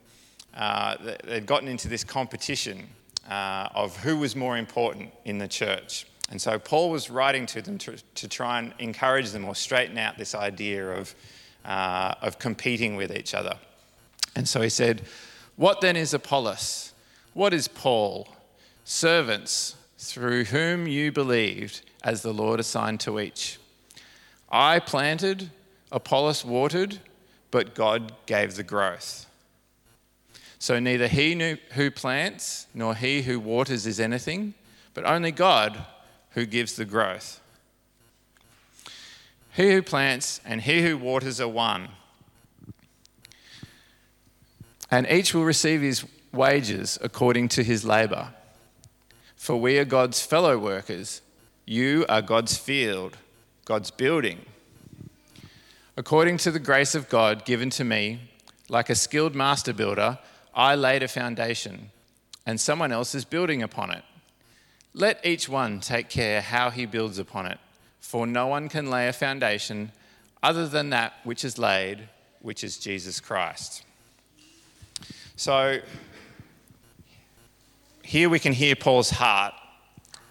Uh, 0.54 0.96
they'd 1.24 1.46
gotten 1.46 1.68
into 1.68 1.88
this 1.88 2.04
competition 2.04 2.88
uh, 3.30 3.70
of 3.76 3.96
who 3.98 4.18
was 4.18 4.36
more 4.36 4.58
important 4.58 5.12
in 5.26 5.38
the 5.38 5.48
church. 5.48 6.08
And 6.30 6.42
so 6.42 6.60
Paul 6.60 6.90
was 6.90 7.10
writing 7.10 7.46
to 7.48 7.62
them 7.62 7.78
to, 7.80 7.98
to 8.16 8.28
try 8.28 8.60
and 8.60 8.74
encourage 8.80 9.32
them 9.32 9.46
or 9.46 9.56
straighten 9.56 9.98
out 9.98 10.18
this 10.18 10.36
idea 10.36 10.90
of, 10.92 11.16
uh, 11.64 12.16
of 12.22 12.40
competing 12.40 12.96
with 12.96 13.16
each 13.16 13.34
other. 13.34 13.58
And 14.36 14.48
so 14.48 14.62
he 14.62 14.70
said, 14.70 15.04
What 15.56 15.82
then 15.82 15.96
is 15.96 16.14
Apollos? 16.14 16.94
What 17.34 17.54
is 17.54 17.68
Paul? 17.68 18.28
Servants 18.84 19.76
through 19.98 20.46
whom 20.46 20.88
you 20.88 21.12
believed, 21.12 21.82
as 22.04 22.22
the 22.22 22.34
Lord 22.34 22.60
assigned 22.60 23.00
to 23.02 23.20
each. 23.20 23.58
I 24.50 24.80
planted, 24.80 25.50
Apollos 25.92 26.46
watered, 26.46 27.00
but 27.52 27.76
God 27.76 28.14
gave 28.26 28.56
the 28.56 28.64
growth. 28.64 29.26
So 30.60 30.80
neither 30.80 31.08
he 31.08 31.58
who 31.74 31.92
plants 31.92 32.68
nor 32.74 32.96
he 32.96 33.22
who 33.22 33.40
waters 33.40 33.86
is 33.86 34.00
anything, 34.00 34.54
but 34.94 35.06
only 35.06 35.32
God 35.32 35.86
who 36.32 36.46
gives 36.46 36.76
the 36.76 36.86
growth. 36.86 37.40
He 39.56 39.72
who 39.72 39.82
plants 39.82 40.40
and 40.46 40.62
he 40.62 40.84
who 40.84 40.98
waters 40.98 41.42
are 41.42 41.48
one. 41.48 41.90
And 44.90 45.08
each 45.10 45.34
will 45.34 45.44
receive 45.44 45.82
his 45.82 46.06
wages 46.32 46.98
according 47.02 47.50
to 47.50 47.64
his 47.64 47.84
labor. 47.84 48.34
For 49.38 49.56
we 49.56 49.78
are 49.78 49.86
God's 49.86 50.22
fellow 50.22 50.58
workers. 50.58 51.22
You 51.66 52.06
are 52.10 52.22
God's 52.22 52.58
field, 52.58 53.18
God's 53.64 53.92
building. 53.92 54.46
According 55.96 56.38
to 56.40 56.52
the 56.52 56.60
grace 56.60 56.96
of 56.96 57.08
God 57.08 57.46
given 57.46 57.70
to 57.72 57.84
me, 57.84 58.20
like 58.68 58.90
a 58.90 58.96
skilled 58.96 59.36
master 59.36 59.74
builder, 59.74 60.20
I 60.54 60.76
laid 60.76 61.04
a 61.04 61.08
foundation, 61.08 61.92
and 62.46 62.60
someone 62.60 62.92
else 62.92 63.16
is 63.16 63.26
building 63.26 63.62
upon 63.62 63.92
it. 63.92 64.04
Let 64.94 65.26
each 65.26 65.48
one 65.48 65.80
take 65.80 66.10
care 66.10 66.42
how 66.42 66.72
he 66.72 66.86
builds 66.86 67.20
upon 67.20 67.46
it, 67.46 67.60
for 68.00 68.26
no 68.26 68.48
one 68.48 68.68
can 68.68 68.90
lay 68.90 69.08
a 69.08 69.14
foundation 69.14 69.92
other 70.42 70.68
than 70.68 70.90
that 70.90 71.14
which 71.24 71.46
is 71.46 71.58
laid, 71.58 72.10
which 72.42 72.64
is 72.64 72.78
Jesus 72.78 73.20
Christ. 73.20 73.84
So, 75.36 75.80
here 78.08 78.30
we 78.30 78.40
can 78.40 78.54
hear 78.54 78.74
Paul's 78.74 79.10
heart, 79.10 79.54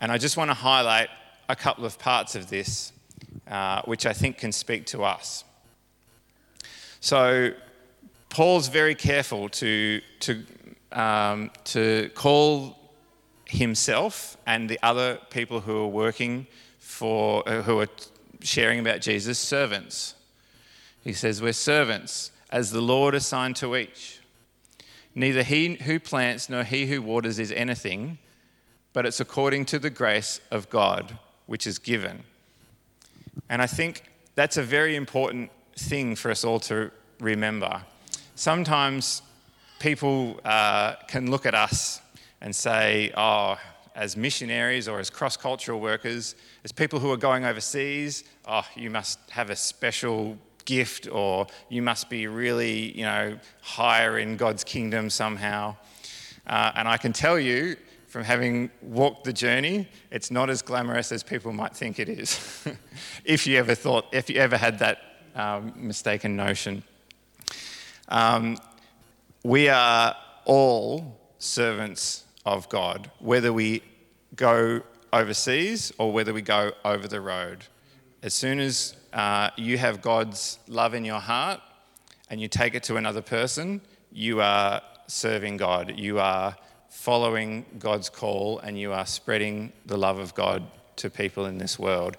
and 0.01 0.11
I 0.11 0.17
just 0.17 0.39
want 0.39 0.49
to 0.49 0.55
highlight 0.55 1.11
a 1.51 1.55
couple 1.55 1.85
of 1.85 1.99
parts 1.99 2.35
of 2.35 2.49
this, 2.49 2.91
uh, 3.47 3.83
which 3.83 4.07
I 4.07 4.15
think 4.15 4.39
can 4.39 4.51
speak 4.51 4.87
to 4.87 5.05
us. 5.05 5.45
So, 7.01 7.51
Paul's 8.31 8.69
very 8.69 8.95
careful 8.95 9.51
to, 9.51 10.01
to, 10.21 10.43
um, 10.91 11.51
to 11.65 12.11
call 12.15 12.79
himself 13.45 14.39
and 14.47 14.71
the 14.71 14.81
other 14.83 15.19
people 15.29 15.61
who 15.61 15.77
are 15.85 15.87
working 15.87 16.47
for, 16.79 17.47
uh, 17.47 17.61
who 17.61 17.79
are 17.79 17.89
sharing 18.41 18.81
about 18.81 19.03
Jesus, 19.03 19.39
servants. 19.39 20.15
He 21.05 21.13
says, 21.13 21.43
We're 21.43 21.53
servants, 21.53 22.31
as 22.51 22.71
the 22.71 22.81
Lord 22.81 23.15
assigned 23.15 23.57
to 23.57 23.77
each. 23.77 24.16
Neither 25.17 25.43
he 25.43 25.77
who 25.77 25.99
plants 25.99 26.51
nor 26.51 26.63
he 26.63 26.87
who 26.87 27.01
waters 27.01 27.39
is 27.39 27.51
anything, 27.51 28.19
but 28.93 29.07
it's 29.07 29.19
according 29.19 29.65
to 29.67 29.79
the 29.79 29.89
grace 29.89 30.43
of 30.51 30.69
God 30.69 31.19
which 31.47 31.67
is 31.67 31.79
given. 31.79 32.23
And 33.49 33.63
I 33.63 33.67
think 33.67 34.03
that's 34.35 34.59
a 34.59 34.63
very 34.63 34.95
important 34.95 35.51
thing 35.75 36.17
for 36.17 36.31
us 36.31 36.45
all 36.45 36.61
to 36.61 36.91
remember. 37.19 37.81
Sometimes 38.35 39.23
people 39.79 40.39
uh, 40.45 40.97
can 41.09 41.31
look 41.31 41.47
at 41.47 41.55
us 41.55 42.03
and 42.43 42.55
say, 42.55 43.11
oh, 43.17 43.57
as 43.95 44.19
missionaries 44.19 44.87
or 44.87 45.01
as 45.01 45.09
cross 45.09 45.35
cultural 45.35 45.81
workers, 45.81 46.35
as 46.63 46.73
people 46.73 46.99
who 46.99 47.11
are 47.11 47.17
going 47.17 47.47
overseas, 47.47 48.25
oh, 48.47 48.67
you 48.75 48.91
must 48.91 49.19
have 49.31 49.49
a 49.49 49.57
special 49.57 50.37
gift 50.67 51.09
or 51.11 51.47
you 51.71 51.81
must 51.81 52.11
be 52.11 52.27
really, 52.27 52.97
you 52.97 53.05
know, 53.05 53.39
higher 53.63 54.19
in 54.19 54.37
God's 54.37 54.63
kingdom 54.63 55.09
somehow. 55.09 55.77
Uh, 56.47 56.73
and 56.75 56.87
I 56.87 56.99
can 56.99 57.15
tell 57.15 57.39
you 57.39 57.77
from 58.07 58.25
having 58.25 58.71
walked 58.83 59.25
the 59.25 59.33
journey, 59.33 59.89
it's 60.11 60.31
not 60.31 60.51
as 60.51 60.63
glamorous 60.63 61.11
as 61.13 61.23
people 61.23 61.53
might 61.53 61.75
think 61.75 61.99
it 61.99 62.09
is. 62.09 62.67
if 63.25 63.47
you 63.47 63.59
ever 63.59 63.75
thought, 63.75 64.07
if 64.13 64.29
you 64.29 64.37
ever 64.37 64.57
had 64.57 64.79
that 64.81 64.99
um, 65.37 65.73
mistaken 65.77 66.35
notion. 66.35 66.83
Um, 68.09 68.57
we 69.45 69.69
are 69.69 70.17
all 70.45 71.21
servants 71.39 72.25
of 72.45 72.69
God, 72.69 73.11
whether 73.19 73.53
we 73.53 73.83
go 74.35 74.81
overseas 75.13 75.93
or 75.99 76.13
whether 76.13 76.33
we 76.33 76.43
go 76.43 76.73
over 76.85 77.07
the 77.07 77.21
road. 77.21 77.65
As 78.23 78.35
soon 78.35 78.61
as 78.61 78.96
uh, 79.13 79.51
you 79.57 79.79
have 79.79 80.03
God's 80.03 80.59
love 80.69 80.95
in 80.95 81.05
your 81.05 81.21
heart 81.21 81.61
and 82.29 82.41
you 82.41 82.49
take 82.49 82.75
it 82.75 82.83
to 82.85 82.97
another 82.97 83.23
person, 83.23 83.81
you 84.13 84.41
are 84.41 84.83
serving 85.07 85.57
God. 85.57 85.99
You 85.99 86.19
are 86.19 86.57
following 86.91 87.65
God's 87.79 88.09
call 88.09 88.59
and 88.61 88.79
you 88.79 88.93
are 88.93 89.07
spreading 89.07 89.73
the 89.85 89.97
love 89.97 90.19
of 90.19 90.35
God 90.35 90.65
to 90.97 91.11
people 91.11 91.47
in 91.47 91.59
this 91.59 91.79
world. 91.79 92.17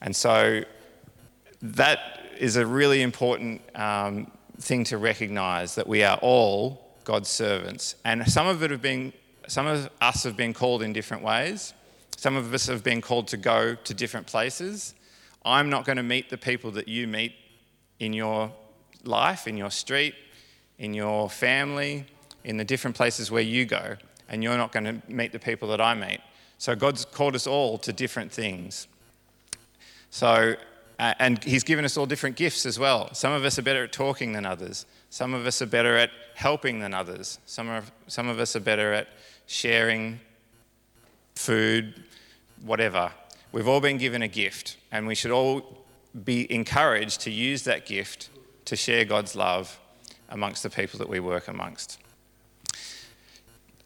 And 0.00 0.14
so 0.14 0.62
that 1.62 2.20
is 2.38 2.56
a 2.56 2.66
really 2.66 3.02
important 3.02 3.62
um, 3.74 4.30
thing 4.58 4.84
to 4.84 4.98
recognize 4.98 5.74
that 5.74 5.86
we 5.86 6.02
are 6.02 6.18
all 6.22 6.86
God's 7.04 7.28
servants. 7.28 7.94
And 8.04 8.26
some 8.30 8.46
of 8.46 8.62
it 8.62 8.70
have 8.70 8.82
been, 8.82 9.12
some 9.46 9.66
of 9.66 9.90
us 10.00 10.24
have 10.24 10.36
been 10.36 10.52
called 10.52 10.82
in 10.82 10.92
different 10.92 11.22
ways. 11.22 11.72
Some 12.16 12.36
of 12.36 12.52
us 12.52 12.66
have 12.66 12.82
been 12.82 13.00
called 13.00 13.28
to 13.28 13.36
go 13.36 13.74
to 13.74 13.94
different 13.94 14.26
places. 14.26 14.94
I'm 15.46 15.70
not 15.70 15.84
going 15.84 15.96
to 15.96 16.02
meet 16.02 16.28
the 16.28 16.36
people 16.36 16.72
that 16.72 16.88
you 16.88 17.06
meet 17.06 17.32
in 18.00 18.12
your 18.12 18.52
life, 19.04 19.46
in 19.46 19.56
your 19.56 19.70
street, 19.70 20.14
in 20.78 20.92
your 20.92 21.30
family, 21.30 22.04
in 22.44 22.56
the 22.56 22.64
different 22.64 22.96
places 22.96 23.30
where 23.30 23.42
you 23.42 23.64
go, 23.64 23.96
and 24.28 24.42
you're 24.42 24.58
not 24.58 24.72
going 24.72 24.84
to 24.84 25.02
meet 25.08 25.30
the 25.30 25.38
people 25.38 25.68
that 25.68 25.80
I 25.80 25.94
meet. 25.94 26.20
So 26.58 26.74
God's 26.74 27.04
called 27.04 27.36
us 27.36 27.46
all 27.46 27.78
to 27.78 27.92
different 27.92 28.32
things. 28.32 28.88
So, 30.10 30.56
and 30.98 31.42
He's 31.44 31.62
given 31.62 31.84
us 31.84 31.96
all 31.96 32.06
different 32.06 32.34
gifts 32.34 32.66
as 32.66 32.78
well. 32.78 33.14
Some 33.14 33.32
of 33.32 33.44
us 33.44 33.58
are 33.58 33.62
better 33.62 33.84
at 33.84 33.92
talking 33.92 34.32
than 34.32 34.46
others. 34.46 34.84
Some 35.10 35.32
of 35.32 35.46
us 35.46 35.62
are 35.62 35.66
better 35.66 35.96
at 35.96 36.10
helping 36.34 36.80
than 36.80 36.92
others. 36.92 37.38
Some 37.46 37.68
of, 37.68 37.92
some 38.08 38.28
of 38.28 38.40
us 38.40 38.56
are 38.56 38.60
better 38.60 38.92
at 38.92 39.06
sharing 39.46 40.18
food, 41.34 42.02
whatever. 42.62 43.12
We've 43.56 43.68
all 43.68 43.80
been 43.80 43.96
given 43.96 44.20
a 44.20 44.28
gift, 44.28 44.76
and 44.92 45.06
we 45.06 45.14
should 45.14 45.30
all 45.30 45.78
be 46.26 46.52
encouraged 46.52 47.22
to 47.22 47.30
use 47.30 47.62
that 47.62 47.86
gift 47.86 48.28
to 48.66 48.76
share 48.76 49.06
God's 49.06 49.34
love 49.34 49.80
amongst 50.28 50.62
the 50.62 50.68
people 50.68 50.98
that 50.98 51.08
we 51.08 51.20
work 51.20 51.48
amongst. 51.48 51.98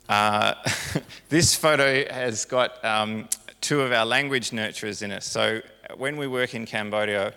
Uh, 0.09 0.55
this 1.29 1.55
photo 1.55 2.05
has 2.13 2.45
got 2.47 2.85
um, 2.85 3.29
two 3.61 3.81
of 3.83 3.93
our 3.93 4.05
language 4.05 4.51
nurturers 4.51 5.05
in 5.05 5.13
it. 5.13 5.23
So 5.23 5.61
when 5.97 6.17
we 6.17 6.27
work 6.27 6.53
in 6.53 6.67
Cambodia, 6.67 7.33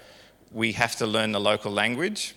we 0.51 0.71
have 0.71 0.95
to 0.95 1.05
learn 1.05 1.33
the 1.33 1.39
local 1.39 1.71
language, 1.71 2.33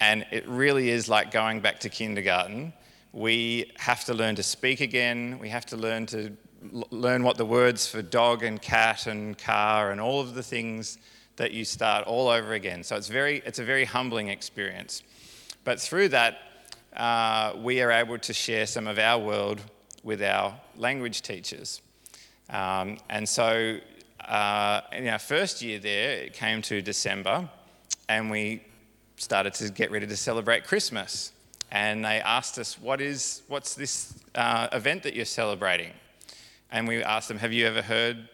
and 0.00 0.24
it 0.30 0.46
really 0.46 0.90
is 0.90 1.08
like 1.08 1.32
going 1.32 1.58
back 1.58 1.80
to 1.80 1.88
kindergarten. 1.88 2.72
We 3.12 3.72
have 3.78 4.04
to 4.04 4.14
learn 4.14 4.36
to 4.36 4.44
speak 4.44 4.80
again. 4.80 5.40
We 5.40 5.48
have 5.48 5.66
to 5.66 5.76
learn 5.76 6.06
to 6.06 6.30
learn 6.90 7.22
what 7.22 7.36
the 7.36 7.44
words 7.44 7.86
for 7.86 8.02
dog 8.02 8.42
and 8.42 8.60
cat 8.60 9.06
and 9.06 9.36
car 9.36 9.90
and 9.90 10.00
all 10.00 10.20
of 10.20 10.34
the 10.34 10.42
things 10.42 10.98
that 11.36 11.52
you 11.52 11.64
start 11.64 12.06
all 12.06 12.28
over 12.28 12.52
again. 12.52 12.82
So 12.84 12.96
it's, 12.96 13.08
very, 13.08 13.42
it's 13.44 13.58
a 13.58 13.64
very 13.64 13.84
humbling 13.84 14.28
experience. 14.28 15.02
But 15.64 15.80
through 15.80 16.08
that, 16.08 16.38
uh, 16.96 17.54
we 17.56 17.80
are 17.80 17.90
able 17.90 18.18
to 18.18 18.32
share 18.32 18.66
some 18.66 18.86
of 18.86 18.98
our 18.98 19.18
world 19.18 19.60
with 20.02 20.22
our 20.22 20.54
language 20.76 21.22
teachers. 21.22 21.80
Um, 22.50 22.98
and 23.08 23.28
so 23.28 23.78
uh, 24.20 24.80
in 24.92 25.08
our 25.08 25.18
first 25.18 25.62
year 25.62 25.78
there, 25.78 26.18
it 26.18 26.34
came 26.34 26.60
to 26.62 26.82
December, 26.82 27.48
and 28.08 28.30
we 28.30 28.62
started 29.16 29.54
to 29.54 29.70
get 29.70 29.90
ready 29.90 30.06
to 30.06 30.16
celebrate 30.16 30.64
Christmas. 30.64 31.32
And 31.70 32.04
they 32.04 32.20
asked 32.20 32.58
us, 32.58 32.78
what 32.78 33.00
is, 33.00 33.42
What's 33.48 33.74
this 33.74 34.14
uh, 34.34 34.68
event 34.72 35.04
that 35.04 35.14
you're 35.14 35.24
celebrating? 35.24 35.92
And 36.72 36.88
we 36.88 37.02
asked 37.04 37.28
them, 37.28 37.38
Have 37.38 37.52
you 37.52 37.66
ever 37.66 37.82
heard 37.82 38.28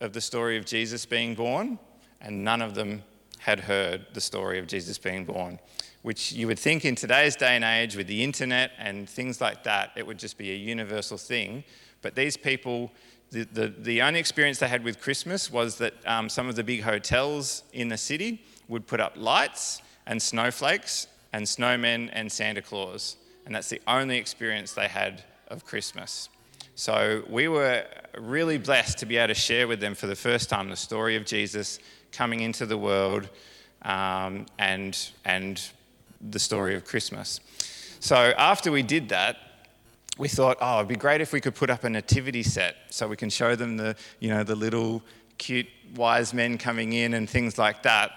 of 0.00 0.12
the 0.12 0.20
story 0.20 0.56
of 0.56 0.64
Jesus 0.64 1.06
being 1.06 1.34
born? 1.34 1.78
And 2.20 2.42
none 2.42 2.62
of 2.62 2.74
them 2.74 3.02
had 3.38 3.60
heard 3.60 4.06
the 4.14 4.20
story 4.20 4.58
of 4.58 4.66
Jesus 4.66 4.98
being 4.98 5.24
born, 5.24 5.58
which 6.02 6.32
you 6.32 6.46
would 6.46 6.58
think 6.58 6.84
in 6.84 6.94
today's 6.94 7.36
day 7.36 7.54
and 7.56 7.64
age 7.64 7.96
with 7.96 8.06
the 8.06 8.22
internet 8.22 8.70
and 8.78 9.08
things 9.08 9.40
like 9.40 9.64
that, 9.64 9.90
it 9.96 10.06
would 10.06 10.18
just 10.18 10.38
be 10.38 10.52
a 10.52 10.56
universal 10.56 11.18
thing. 11.18 11.64
But 12.02 12.14
these 12.14 12.36
people, 12.36 12.92
the, 13.30 13.42
the, 13.52 13.68
the 13.68 14.02
only 14.02 14.20
experience 14.20 14.58
they 14.58 14.68
had 14.68 14.84
with 14.84 15.00
Christmas 15.00 15.50
was 15.50 15.76
that 15.78 15.94
um, 16.06 16.28
some 16.28 16.48
of 16.48 16.56
the 16.56 16.64
big 16.64 16.82
hotels 16.82 17.64
in 17.72 17.88
the 17.88 17.98
city 17.98 18.44
would 18.68 18.86
put 18.86 19.00
up 19.00 19.14
lights 19.16 19.82
and 20.06 20.22
snowflakes 20.22 21.08
and 21.32 21.44
snowmen 21.44 22.10
and 22.12 22.30
Santa 22.30 22.62
Claus. 22.62 23.16
And 23.44 23.54
that's 23.54 23.68
the 23.68 23.82
only 23.88 24.18
experience 24.18 24.72
they 24.72 24.88
had 24.88 25.24
of 25.48 25.64
Christmas. 25.64 26.28
So 26.74 27.22
we 27.28 27.48
were 27.48 27.84
really 28.18 28.58
blessed 28.58 28.98
to 28.98 29.06
be 29.06 29.18
able 29.18 29.34
to 29.34 29.40
share 29.40 29.68
with 29.68 29.80
them 29.80 29.94
for 29.94 30.06
the 30.06 30.16
first 30.16 30.48
time 30.48 30.70
the 30.70 30.76
story 30.76 31.16
of 31.16 31.24
Jesus 31.24 31.78
coming 32.12 32.40
into 32.40 32.66
the 32.66 32.78
world 32.78 33.28
um, 33.82 34.46
and, 34.58 34.98
and 35.24 35.60
the 36.30 36.38
story 36.38 36.74
of 36.74 36.84
Christmas. 36.84 37.40
So 38.00 38.16
after 38.16 38.72
we 38.72 38.82
did 38.82 39.10
that, 39.10 39.36
we 40.18 40.28
thought, 40.28 40.58
oh, 40.60 40.78
it'd 40.78 40.88
be 40.88 40.96
great 40.96 41.20
if 41.20 41.32
we 41.32 41.40
could 41.40 41.54
put 41.54 41.70
up 41.70 41.84
a 41.84 41.90
nativity 41.90 42.42
set 42.42 42.76
so 42.90 43.08
we 43.08 43.16
can 43.16 43.30
show 43.30 43.54
them 43.54 43.76
the, 43.76 43.96
you 44.20 44.28
know, 44.28 44.44
the 44.44 44.54
little 44.54 45.02
cute 45.38 45.68
wise 45.94 46.34
men 46.34 46.58
coming 46.58 46.92
in 46.92 47.14
and 47.14 47.28
things 47.28 47.58
like 47.58 47.82
that. 47.82 48.12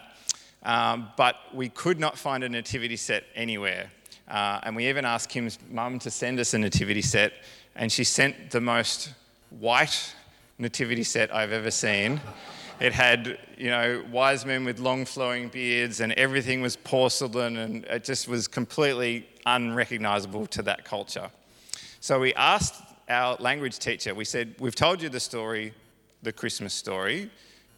Um, 0.63 1.09
but 1.17 1.35
we 1.53 1.69
could 1.69 1.99
not 1.99 2.17
find 2.17 2.43
a 2.43 2.49
nativity 2.49 2.95
set 2.95 3.25
anywhere. 3.35 3.91
Uh, 4.27 4.59
and 4.63 4.75
we 4.75 4.89
even 4.89 5.05
asked 5.05 5.29
Kim's 5.29 5.59
mum 5.69 5.99
to 5.99 6.11
send 6.11 6.39
us 6.39 6.53
a 6.53 6.57
nativity 6.57 7.01
set, 7.01 7.33
and 7.75 7.91
she 7.91 8.03
sent 8.03 8.51
the 8.51 8.61
most 8.61 9.13
white 9.49 10.13
nativity 10.57 11.03
set 11.03 11.33
I've 11.33 11.51
ever 11.51 11.71
seen. 11.71 12.21
It 12.79 12.93
had, 12.93 13.38
you 13.57 13.69
know, 13.69 14.03
wise 14.11 14.45
men 14.45 14.65
with 14.65 14.79
long 14.79 15.05
flowing 15.05 15.47
beards, 15.49 16.01
and 16.01 16.11
everything 16.13 16.61
was 16.61 16.75
porcelain, 16.75 17.57
and 17.57 17.85
it 17.85 18.03
just 18.03 18.27
was 18.27 18.47
completely 18.47 19.27
unrecognizable 19.45 20.47
to 20.47 20.61
that 20.63 20.83
culture. 20.83 21.29
So 22.01 22.19
we 22.19 22.33
asked 22.33 22.75
our 23.09 23.35
language 23.39 23.79
teacher, 23.79 24.13
we 24.13 24.25
said, 24.25 24.55
We've 24.59 24.75
told 24.75 25.01
you 25.01 25.09
the 25.09 25.19
story, 25.19 25.73
the 26.21 26.33
Christmas 26.33 26.73
story. 26.73 27.29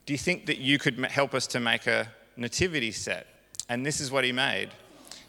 Do 0.05 0.13
you 0.13 0.17
think 0.17 0.45
that 0.45 0.57
you 0.57 0.79
could 0.79 0.97
help 1.05 1.33
us 1.33 1.47
to 1.47 1.59
make 1.59 1.85
a 1.85 2.07
nativity 2.37 2.91
set? 2.91 3.27
And 3.69 3.85
this 3.85 3.99
is 3.99 4.09
what 4.09 4.23
he 4.23 4.31
made. 4.31 4.69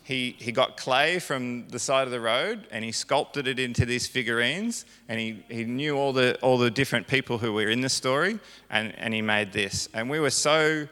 He, 0.08 0.34
he 0.38 0.52
got 0.52 0.78
clay 0.78 1.18
from 1.18 1.68
the 1.68 1.78
side 1.78 2.06
of 2.06 2.10
the 2.10 2.20
road 2.20 2.66
and 2.70 2.82
he 2.82 2.92
sculpted 2.92 3.46
it 3.46 3.58
into 3.58 3.84
these 3.84 4.06
figurines 4.06 4.86
and 5.06 5.20
he, 5.20 5.44
he 5.50 5.64
knew 5.64 5.98
all 5.98 6.14
the, 6.14 6.38
all 6.40 6.56
the 6.56 6.70
different 6.70 7.06
people 7.06 7.36
who 7.36 7.52
were 7.52 7.68
in 7.68 7.82
the 7.82 7.90
story 7.90 8.38
and, 8.70 8.98
and 8.98 9.12
he 9.12 9.20
made 9.20 9.52
this. 9.52 9.90
And 9.92 10.08
we 10.08 10.18
were 10.18 10.30
so 10.30 10.88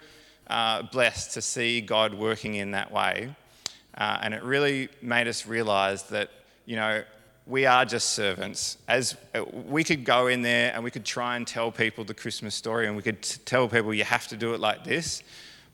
uh, 0.49 0.83
blessed 0.83 1.33
to 1.33 1.41
see 1.41 1.81
God 1.81 2.13
working 2.13 2.57
in 2.57 2.73
that 2.73 2.93
way. 2.93 3.35
Uh, 3.97 4.19
and 4.21 4.35
it 4.35 4.43
really 4.43 4.91
made 5.01 5.29
us 5.29 5.47
realize 5.47 6.03
that, 6.11 6.29
you 6.67 6.77
know, 6.77 7.03
we 7.47 7.65
are 7.65 7.87
just 7.87 8.11
servants. 8.11 8.77
As 8.87 9.17
uh, 9.35 9.47
we 9.51 9.83
could 9.83 10.05
go 10.05 10.27
in 10.27 10.43
there 10.43 10.75
and 10.75 10.85
we 10.85 10.91
could 10.91 11.07
try 11.07 11.37
and 11.37 11.47
tell 11.47 11.73
people 11.73 12.05
the 12.05 12.13
Christmas 12.13 12.55
story 12.55 12.87
and 12.87 12.95
we 12.95 13.03
could 13.03 13.23
tell 13.23 13.67
people 13.67 13.95
you 13.95 14.05
have 14.05 14.29
to 14.29 14.37
do 14.37 14.53
it 14.53 14.61
like 14.61 14.85
this. 14.85 15.23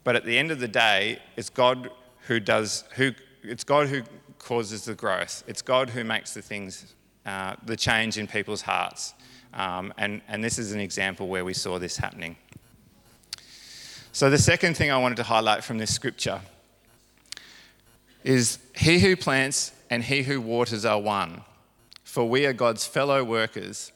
But 0.05 0.15
at 0.15 0.25
the 0.25 0.39
end 0.39 0.53
of 0.53 0.61
the 0.61 0.69
day, 0.69 1.19
it's 1.35 1.51
God 1.51 1.91
who 2.29 2.39
does, 2.39 2.85
who 2.95 3.11
it's 3.43 3.65
God 3.65 3.89
who 3.89 4.03
causes 4.39 4.85
the 4.85 4.95
growth. 4.95 5.45
It's 5.47 5.63
God 5.63 5.91
who 5.91 6.05
makes 6.05 6.35
the 6.35 6.43
things, 6.43 6.95
uh, 7.27 7.57
the 7.65 7.77
change 7.77 8.19
in 8.19 8.27
people's 8.27 8.63
hearts. 8.63 9.15
Um, 9.55 9.93
and, 9.99 10.23
and 10.29 10.43
this 10.43 10.59
is 10.59 10.73
an 10.73 10.81
example 10.81 11.29
where 11.29 11.45
we 11.45 11.55
saw 11.55 11.79
this 11.79 11.97
happening. 11.97 12.37
So, 14.13 14.31
the 14.31 14.39
second 14.39 14.77
thing 14.77 14.91
I 14.91 14.99
wanted 14.99 15.17
to 15.17 15.23
highlight 15.23 15.65
from 15.65 15.79
this 15.79 15.93
scripture 15.95 16.41
is 18.25 18.59
He 18.77 18.99
who 19.01 19.17
plants 19.17 19.73
and 19.91 20.03
he 20.03 20.23
who 20.23 20.41
waters 20.41 20.85
are 20.85 21.01
one, 21.01 21.43
for 22.05 22.29
we 22.29 22.47
are 22.47 22.53
God's 22.53 22.87
fellow 22.87 23.25
workers. 23.25 23.93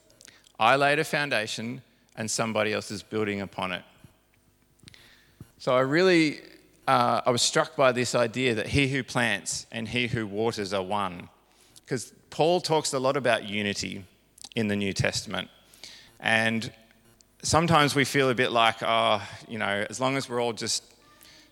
I 0.59 0.77
laid 0.77 0.99
a 0.99 1.05
foundation 1.05 1.83
and 2.17 2.31
somebody 2.31 2.73
else 2.73 2.91
is 2.91 3.03
building 3.03 3.41
upon 3.43 3.73
it. 3.73 3.83
So, 5.59 5.75
I 5.75 5.81
really 5.81 6.41
uh, 6.87 7.21
I 7.27 7.31
was 7.31 7.43
struck 7.43 7.77
by 7.77 7.93
this 7.93 8.15
idea 8.15 8.55
that 8.55 8.69
he 8.69 8.89
who 8.89 9.03
plants 9.03 9.67
and 9.73 9.89
he 9.89 10.07
who 10.07 10.27
waters 10.27 10.73
are 10.73 10.83
one. 10.83 11.29
Because 11.85 12.13
Paul 12.31 12.61
talks 12.61 12.93
a 12.93 12.99
lot 12.99 13.17
about 13.17 13.49
unity 13.49 14.05
in 14.55 14.69
the 14.69 14.77
New 14.77 14.93
Testament. 14.93 15.49
And 16.21 16.73
sometimes 17.43 17.95
we 17.95 18.05
feel 18.05 18.31
a 18.31 18.35
bit 18.35 18.53
like, 18.53 18.77
oh, 18.83 19.23
you 19.49 19.59
know, 19.59 19.87
as 19.89 20.01
long 20.01 20.17
as 20.17 20.29
we're 20.29 20.41
all 20.41 20.53
just, 20.53 20.83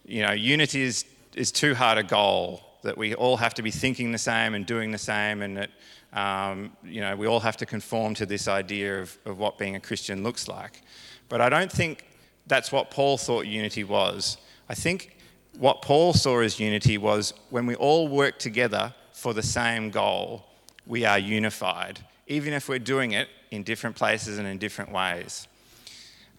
you 0.04 0.22
know, 0.22 0.32
unity 0.32 0.82
is, 0.82 1.04
is 1.34 1.52
too 1.52 1.74
hard 1.74 1.98
a 1.98 2.02
goal, 2.02 2.62
that 2.82 2.98
we 2.98 3.14
all 3.14 3.36
have 3.36 3.54
to 3.54 3.62
be 3.62 3.70
thinking 3.70 4.12
the 4.12 4.18
same 4.18 4.54
and 4.54 4.66
doing 4.66 4.90
the 4.90 4.98
same, 4.98 5.42
and 5.42 5.56
that, 5.56 5.70
um, 6.12 6.72
you 6.84 7.00
know, 7.00 7.16
we 7.16 7.26
all 7.26 7.40
have 7.40 7.56
to 7.56 7.66
conform 7.66 8.14
to 8.14 8.26
this 8.26 8.46
idea 8.46 9.00
of, 9.00 9.16
of 9.24 9.38
what 9.38 9.58
being 9.58 9.74
a 9.74 9.80
Christian 9.80 10.22
looks 10.22 10.48
like. 10.48 10.82
But 11.28 11.40
I 11.40 11.48
don't 11.48 11.72
think 11.72 12.04
that's 12.46 12.70
what 12.70 12.90
Paul 12.90 13.16
thought 13.16 13.46
unity 13.46 13.84
was. 13.84 14.36
I 14.68 14.74
think 14.74 15.16
what 15.58 15.82
Paul 15.82 16.12
saw 16.12 16.40
as 16.40 16.58
unity 16.58 16.98
was 16.98 17.32
when 17.50 17.66
we 17.66 17.74
all 17.74 18.08
work 18.08 18.38
together 18.38 18.94
for 19.12 19.34
the 19.34 19.42
same 19.42 19.90
goal, 19.90 20.44
we 20.86 21.04
are 21.04 21.18
unified, 21.18 22.00
even 22.26 22.52
if 22.52 22.68
we're 22.68 22.78
doing 22.78 23.12
it 23.12 23.28
in 23.50 23.62
different 23.62 23.96
places 23.96 24.38
and 24.38 24.46
in 24.46 24.58
different 24.58 24.92
ways. 24.92 25.48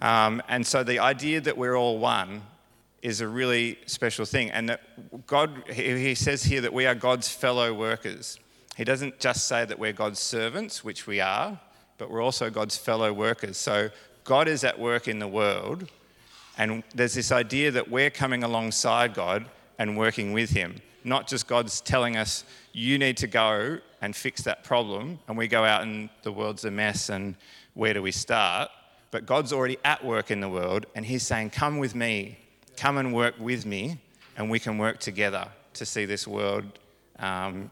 Um, 0.01 0.41
and 0.47 0.65
so 0.65 0.83
the 0.83 0.99
idea 0.99 1.41
that 1.41 1.57
we're 1.57 1.77
all 1.77 1.97
one 1.97 2.41
is 3.01 3.21
a 3.21 3.27
really 3.27 3.77
special 3.85 4.25
thing. 4.25 4.51
And 4.51 4.69
that 4.69 5.25
God, 5.27 5.63
he 5.71 6.15
says 6.15 6.43
here 6.43 6.61
that 6.61 6.73
we 6.73 6.85
are 6.85 6.95
God's 6.95 7.29
fellow 7.29 7.73
workers. 7.73 8.39
He 8.75 8.83
doesn't 8.83 9.19
just 9.19 9.47
say 9.47 9.63
that 9.63 9.79
we're 9.79 9.93
God's 9.93 10.19
servants, 10.19 10.83
which 10.83 11.07
we 11.07 11.21
are, 11.21 11.59
but 11.97 12.09
we're 12.09 12.23
also 12.23 12.49
God's 12.49 12.77
fellow 12.77 13.13
workers. 13.13 13.57
So 13.57 13.89
God 14.23 14.47
is 14.47 14.63
at 14.63 14.79
work 14.79 15.07
in 15.07 15.19
the 15.19 15.27
world 15.27 15.89
and 16.57 16.83
there's 16.93 17.13
this 17.13 17.31
idea 17.31 17.71
that 17.71 17.89
we're 17.89 18.09
coming 18.09 18.43
alongside 18.43 19.13
God 19.13 19.45
and 19.77 19.97
working 19.97 20.33
with 20.33 20.49
Him. 20.49 20.81
Not 21.03 21.27
just 21.27 21.47
God's 21.47 21.81
telling 21.81 22.17
us, 22.17 22.43
you 22.71 22.97
need 22.97 23.17
to 23.17 23.27
go 23.27 23.79
and 24.01 24.15
fix 24.15 24.41
that 24.43 24.63
problem, 24.63 25.19
and 25.27 25.37
we 25.37 25.47
go 25.47 25.63
out 25.63 25.83
and 25.83 26.09
the 26.23 26.31
world's 26.31 26.65
a 26.65 26.71
mess, 26.71 27.09
and 27.09 27.35
where 27.73 27.93
do 27.93 28.01
we 28.01 28.11
start? 28.11 28.69
But 29.11 29.25
God's 29.25 29.53
already 29.53 29.77
at 29.85 30.03
work 30.03 30.31
in 30.31 30.39
the 30.39 30.49
world, 30.49 30.85
and 30.95 31.05
He's 31.05 31.23
saying, 31.23 31.51
Come 31.51 31.77
with 31.77 31.95
me, 31.95 32.37
come 32.77 32.97
and 32.97 33.13
work 33.13 33.35
with 33.39 33.65
me, 33.65 33.99
and 34.37 34.49
we 34.49 34.59
can 34.59 34.77
work 34.77 34.99
together 34.99 35.47
to 35.73 35.85
see 35.85 36.05
this 36.05 36.27
world, 36.27 36.65
um, 37.19 37.69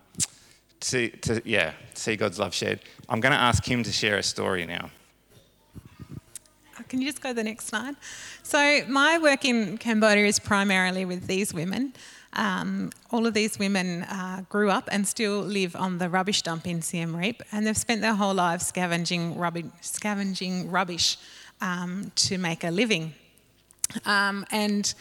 to, 0.81 1.09
to, 1.09 1.41
yeah, 1.45 1.73
see 1.93 2.15
God's 2.15 2.39
love 2.39 2.53
shared. 2.53 2.81
I'm 3.09 3.19
going 3.19 3.31
to 3.31 3.39
ask 3.39 3.65
him 3.65 3.83
to 3.83 3.91
share 3.91 4.17
a 4.17 4.23
story 4.23 4.65
now. 4.65 4.89
Can 6.93 7.01
you 7.01 7.07
just 7.07 7.23
go 7.23 7.29
to 7.29 7.33
the 7.33 7.43
next 7.43 7.65
slide? 7.65 7.95
So, 8.43 8.81
my 8.87 9.17
work 9.17 9.45
in 9.45 9.79
Cambodia 9.79 10.27
is 10.27 10.37
primarily 10.37 11.05
with 11.05 11.25
these 11.25 11.51
women. 11.51 11.93
Um, 12.33 12.91
all 13.09 13.25
of 13.25 13.33
these 13.33 13.57
women 13.57 14.03
uh, 14.03 14.43
grew 14.47 14.69
up 14.69 14.89
and 14.91 15.07
still 15.07 15.39
live 15.39 15.75
on 15.75 15.97
the 15.97 16.07
rubbish 16.07 16.43
dump 16.43 16.67
in 16.67 16.83
Siem 16.83 17.15
Reap, 17.15 17.41
and 17.51 17.65
they've 17.65 17.75
spent 17.75 18.01
their 18.01 18.13
whole 18.13 18.35
lives 18.35 18.67
scavenging 18.67 19.35
rubbish, 19.39 19.65
scavenging 19.81 20.69
rubbish 20.69 21.17
um, 21.61 22.11
to 22.13 22.37
make 22.37 22.63
a 22.63 22.69
living. 22.69 23.15
Um, 24.05 24.45
and 24.51 24.93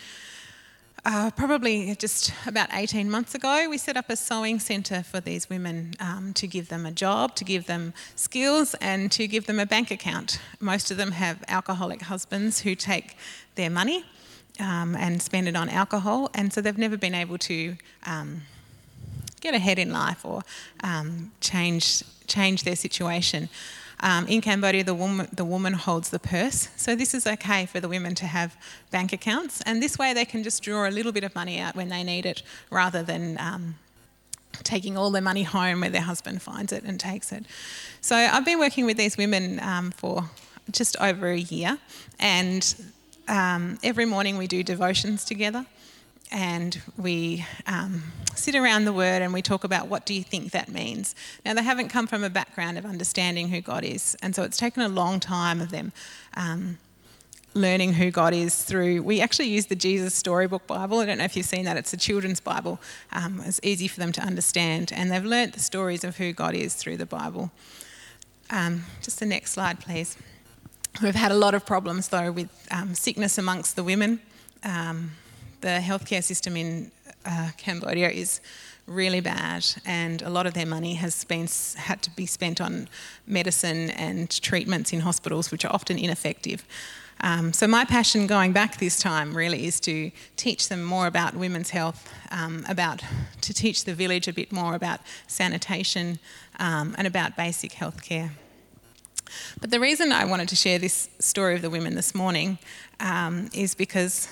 uh, 1.05 1.31
probably 1.33 1.95
just 1.97 2.33
about 2.47 2.69
18 2.73 3.11
months 3.11 3.35
ago, 3.35 3.67
we 3.69 3.77
set 3.77 3.97
up 3.97 4.09
a 4.09 4.17
sewing 4.17 4.61
centre 4.61 5.03
for 5.03 5.21
these 5.21 5.51
women 5.51 5.95
um, 5.99 6.33
to 6.35 6.47
give 6.47 6.69
them 6.69 6.87
a 6.87 6.93
job, 6.93 7.35
to 7.37 7.45
give 7.45 7.67
them 7.67 7.93
skills, 8.15 8.75
and 8.81 9.11
to 9.11 9.27
give 9.27 9.47
them 9.47 9.59
a 9.59 9.67
bank 9.67 9.91
account. 9.91 10.39
Most 10.61 10.91
of 10.93 10.97
them 10.97 11.13
have 11.13 11.43
alcoholic 11.49 12.03
husbands 12.03 12.61
who 12.61 12.77
take 12.77 13.17
their 13.57 13.71
money 13.71 14.05
um, 14.61 14.95
and 14.95 15.21
spend 15.21 15.49
it 15.49 15.57
on 15.57 15.69
alcohol, 15.69 16.31
and 16.35 16.53
so 16.53 16.61
they've 16.61 16.79
never 16.79 16.97
been 16.97 17.15
able 17.15 17.39
to 17.39 17.77
um, 18.07 18.43
get 19.41 19.55
ahead 19.55 19.81
in 19.81 19.93
life 19.93 20.25
or 20.25 20.43
um, 20.85 21.33
change 21.41 22.05
change 22.29 22.63
their 22.63 22.77
situation. 22.77 23.49
Um, 24.03 24.27
in 24.27 24.41
Cambodia, 24.41 24.83
the 24.83 24.95
woman, 24.95 25.29
the 25.33 25.45
woman 25.45 25.73
holds 25.75 26.11
the 26.11 26.19
purse. 26.19 26.69
So 26.77 26.97
this 26.97 27.15
is 27.15 27.27
okay 27.27 27.67
for 27.67 27.81
the 27.81 27.89
women 27.89 28.15
to 28.17 28.27
have 28.27 28.57
bank 28.91 29.13
accounts. 29.13 29.63
And 29.63 29.83
this 29.83 29.97
way 29.97 30.13
they 30.13 30.25
can 30.25 30.43
just 30.43 30.63
draw 30.63 30.89
a 30.89 30.91
little 30.91 31.13
bit 31.13 31.25
of 31.25 31.35
money 31.35 31.61
out 31.61 31.77
when 31.77 31.89
they 31.89 32.03
need 32.03 32.27
it 32.27 32.43
rather 32.71 33.03
than 33.03 33.39
um, 33.39 33.77
taking 34.65 34.99
all 34.99 35.11
their 35.11 35.23
money 35.23 35.45
home 35.45 35.81
where 35.81 35.91
their 35.91 36.03
husband 36.03 36.43
finds 36.43 36.73
it 36.73 36.83
and 36.83 36.99
takes 36.99 37.33
it. 37.33 37.45
So 38.01 38.17
I've 38.17 38.45
been 38.45 38.59
working 38.59 38.87
with 38.87 38.97
these 38.97 39.17
women 39.17 39.61
um, 39.61 39.93
for 39.93 40.29
just 40.71 40.97
over 41.01 41.29
a 41.29 41.39
year. 41.39 41.79
And 42.19 42.75
um, 43.29 43.79
every 43.83 44.05
morning 44.05 44.37
we 44.37 44.49
do 44.49 44.63
devotions 44.63 45.25
together 45.25 45.65
and 46.33 46.81
we 46.97 47.45
um, 47.67 48.03
sit 48.35 48.55
around 48.55 48.87
the 48.87 48.93
word 48.93 49.21
and 49.23 49.33
we 49.33 49.43
talk 49.43 49.65
about 49.65 49.89
what 49.89 50.07
do 50.07 50.15
you 50.15 50.23
think 50.23 50.51
that 50.53 50.69
means. 50.69 51.15
Now, 51.45 51.53
they 51.55 51.63
haven't 51.63 51.91
come 51.91 52.07
from 52.07 52.25
a 52.25 52.31
background 52.31 52.79
of 52.79 52.87
understanding 52.87 53.49
who 53.49 53.61
God 53.61 53.85
is, 53.85 54.17
and 54.23 54.35
so 54.35 54.43
it's 54.43 54.57
taken 54.57 54.83
a 54.83 54.89
long 54.89 55.21
time 55.21 55.61
of 55.61 55.71
them 55.71 55.93
um, 56.35 56.79
learning 57.55 57.93
who 57.93 58.11
God 58.11 58.33
is 58.33 58.65
through. 58.65 59.03
We 59.03 59.21
actually 59.21 59.49
use 59.49 59.67
the 59.67 59.77
Jesus 59.77 60.15
Storybook 60.15 60.67
Bible. 60.67 61.01
I 61.01 61.07
don't 61.07 61.19
know 61.19 61.25
if 61.25 61.37
you've 61.37 61.47
seen 61.47 61.67
that, 61.67 61.77
it's 61.77 61.93
a 61.93 61.99
children's 61.99 62.41
Bible. 62.41 62.81
Um, 63.13 63.43
it's 63.45 63.61
easy 63.63 63.87
for 63.87 64.01
them 64.01 64.11
to 64.13 64.23
understand, 64.23 64.91
and 64.93 65.13
they've 65.13 65.25
learnt 65.25 65.53
the 65.53 65.61
stories 65.61 66.03
of 66.03 66.17
who 66.17 66.33
God 66.33 66.55
is 66.55 66.75
through 66.75 66.97
the 66.97 67.07
Bible. 67.07 67.53
Um, 68.49 68.85
just 69.03 69.21
the 69.21 69.27
next 69.27 69.53
slide, 69.53 69.81
please. 69.81 70.17
We've 71.03 71.15
had 71.15 71.33
a 71.33 71.37
lot 71.37 71.55
of 71.55 71.65
problems 71.65 72.09
though 72.09 72.33
with 72.33 72.51
um, 72.71 72.95
sickness 72.95 73.39
amongst 73.39 73.77
the 73.77 73.85
women. 73.85 74.21
The 75.63 75.81
healthcare 75.81 76.23
system 76.23 76.57
in 76.57 76.91
uh, 77.25 77.51
Cambodia 77.57 78.11
is 78.11 78.41
really 78.87 79.21
bad, 79.21 79.65
and 79.87 80.21
a 80.23 80.29
lot 80.29 80.45
of 80.45 80.55
their 80.55 80.67
money 80.67 80.95
has 80.95 81.25
been 81.25 81.49
had 81.77 82.03
to 82.03 82.11
be 82.11 82.27
spent 82.27 82.61
on 82.61 82.89
medicine 83.29 83.91
and 83.91 84.29
treatments 84.43 84.93
in 84.93 85.01
hospitals, 85.01 85.53
which 85.53 85.65
are 85.65 85.73
often 85.73 85.99
ineffective. 85.99 86.65
Um, 87.21 87.53
so 87.53 87.69
my 87.69 87.85
passion 87.85 88.27
going 88.27 88.53
back 88.53 88.79
this 88.79 88.99
time 88.99 89.37
really 89.37 89.65
is 89.65 89.79
to 89.81 90.11
teach 90.37 90.69
them 90.69 90.83
more 90.83 91.07
about 91.07 91.37
women's 91.37 91.71
health, 91.71 92.13
um, 92.33 92.65
about 92.69 93.05
to 93.43 93.55
teach 93.55 93.85
the 93.85 93.95
village 93.95 94.27
a 94.27 94.33
bit 94.33 94.51
more 94.51 94.75
about 94.75 94.99
sanitation 95.29 96.19
um, 96.59 96.97
and 96.99 97.07
about 97.07 97.37
basic 97.37 97.75
health 97.75 98.03
care. 98.03 98.33
But 99.61 99.71
the 99.71 99.79
reason 99.79 100.11
I 100.11 100.25
wanted 100.25 100.49
to 100.49 100.57
share 100.57 100.81
this 100.81 101.09
story 101.21 101.55
of 101.55 101.63
the 101.63 101.71
women 101.71 101.95
this 101.95 102.15
morning 102.15 102.59
um, 102.99 103.49
is 103.55 103.77
because 103.77 104.29